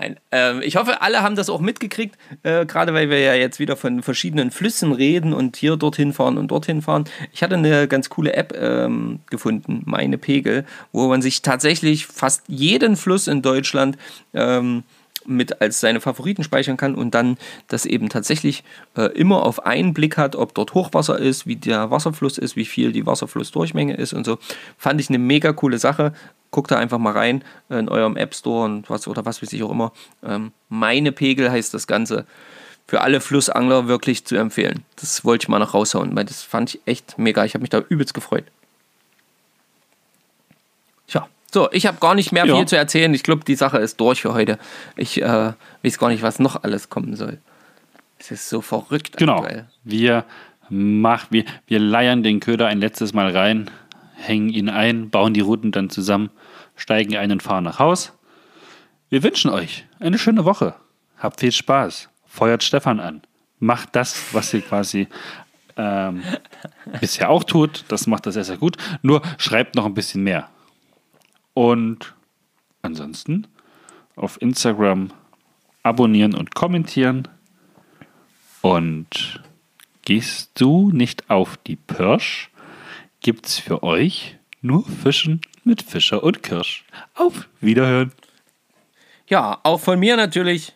[0.00, 3.58] Nein, ähm, ich hoffe, alle haben das auch mitgekriegt, äh, gerade weil wir ja jetzt
[3.58, 7.04] wieder von verschiedenen Flüssen reden und hier dorthin fahren und dorthin fahren.
[7.34, 12.44] Ich hatte eine ganz coole App ähm, gefunden, meine Pegel, wo man sich tatsächlich fast
[12.48, 13.98] jeden Fluss in Deutschland
[14.32, 14.84] ähm,
[15.26, 17.36] mit als seine Favoriten speichern kann und dann
[17.68, 18.64] das eben tatsächlich
[18.96, 22.64] äh, immer auf einen Blick hat, ob dort Hochwasser ist, wie der Wasserfluss ist, wie
[22.64, 24.38] viel die Wasserflussdurchmenge ist und so.
[24.78, 26.12] Fand ich eine mega coole Sache.
[26.50, 29.52] Guckt da einfach mal rein äh, in eurem App Store und was oder was weiß
[29.52, 29.92] ich auch immer.
[30.24, 32.26] Ähm, meine Pegel heißt das Ganze.
[32.86, 34.82] Für alle Flussangler wirklich zu empfehlen.
[34.96, 37.44] Das wollte ich mal noch raushauen, weil das fand ich echt mega.
[37.44, 38.44] Ich habe mich da übelst gefreut.
[41.52, 42.56] So, ich habe gar nicht mehr Ja.
[42.56, 43.12] viel zu erzählen.
[43.14, 44.58] Ich glaube, die Sache ist durch für heute.
[44.96, 47.38] Ich äh, weiß gar nicht, was noch alles kommen soll.
[48.18, 49.38] Es ist so verrückt Genau.
[49.38, 49.66] aktuell.
[49.82, 50.24] Wir,
[50.68, 53.70] mach, wir, wir leiern den Köder ein letztes Mal rein,
[54.16, 56.30] hängen ihn ein, bauen die Routen dann zusammen,
[56.76, 58.12] steigen ein und fahren nach Haus.
[59.08, 60.74] Wir wünschen euch eine schöne Woche.
[61.18, 62.08] Habt viel Spaß.
[62.26, 63.22] Feuert Stefan an.
[63.58, 65.08] Macht das, was ihr quasi
[65.76, 66.22] ähm,
[67.00, 67.84] bisher auch tut.
[67.88, 68.76] Das macht das sehr, sehr gut.
[69.02, 70.48] Nur schreibt noch ein bisschen mehr.
[71.60, 72.14] Und
[72.80, 73.46] ansonsten
[74.16, 75.10] auf Instagram
[75.82, 77.28] abonnieren und kommentieren.
[78.62, 79.42] Und
[80.00, 82.48] gehst du nicht auf die Pirsch,
[83.20, 86.86] gibt's für euch nur Fischen mit Fischer und Kirsch.
[87.12, 88.12] Auf Wiederhören.
[89.28, 90.72] Ja, auch von mir natürlich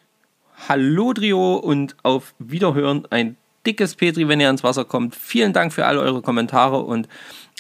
[0.69, 3.07] Hallo Trio und auf Wiederhören.
[3.09, 5.15] Ein dickes Petri, wenn ihr ans Wasser kommt.
[5.15, 7.09] Vielen Dank für all eure Kommentare und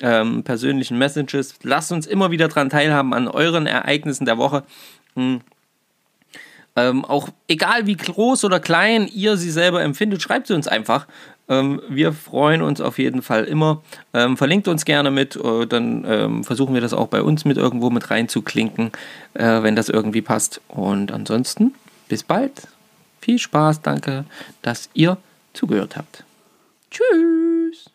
[0.02, 1.54] ähm, persönlichen Messages.
[1.62, 4.64] Lasst uns immer wieder daran teilhaben an euren Ereignissen der Woche.
[5.14, 5.40] Hm.
[6.76, 11.06] Ähm, auch egal wie groß oder klein ihr sie selber empfindet, schreibt sie uns einfach.
[11.48, 13.82] Ähm, wir freuen uns auf jeden Fall immer.
[14.12, 17.58] Ähm, verlinkt uns gerne mit, äh, dann ähm, versuchen wir das auch bei uns mit
[17.58, 18.90] irgendwo mit reinzuklinken,
[19.34, 20.60] äh, wenn das irgendwie passt.
[20.68, 21.74] Und ansonsten,
[22.08, 22.66] bis bald.
[23.20, 24.24] Viel Spaß, danke,
[24.62, 25.16] dass ihr
[25.54, 26.24] zugehört habt.
[26.90, 27.90] Tschüss.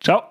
[0.00, 0.22] Ciao.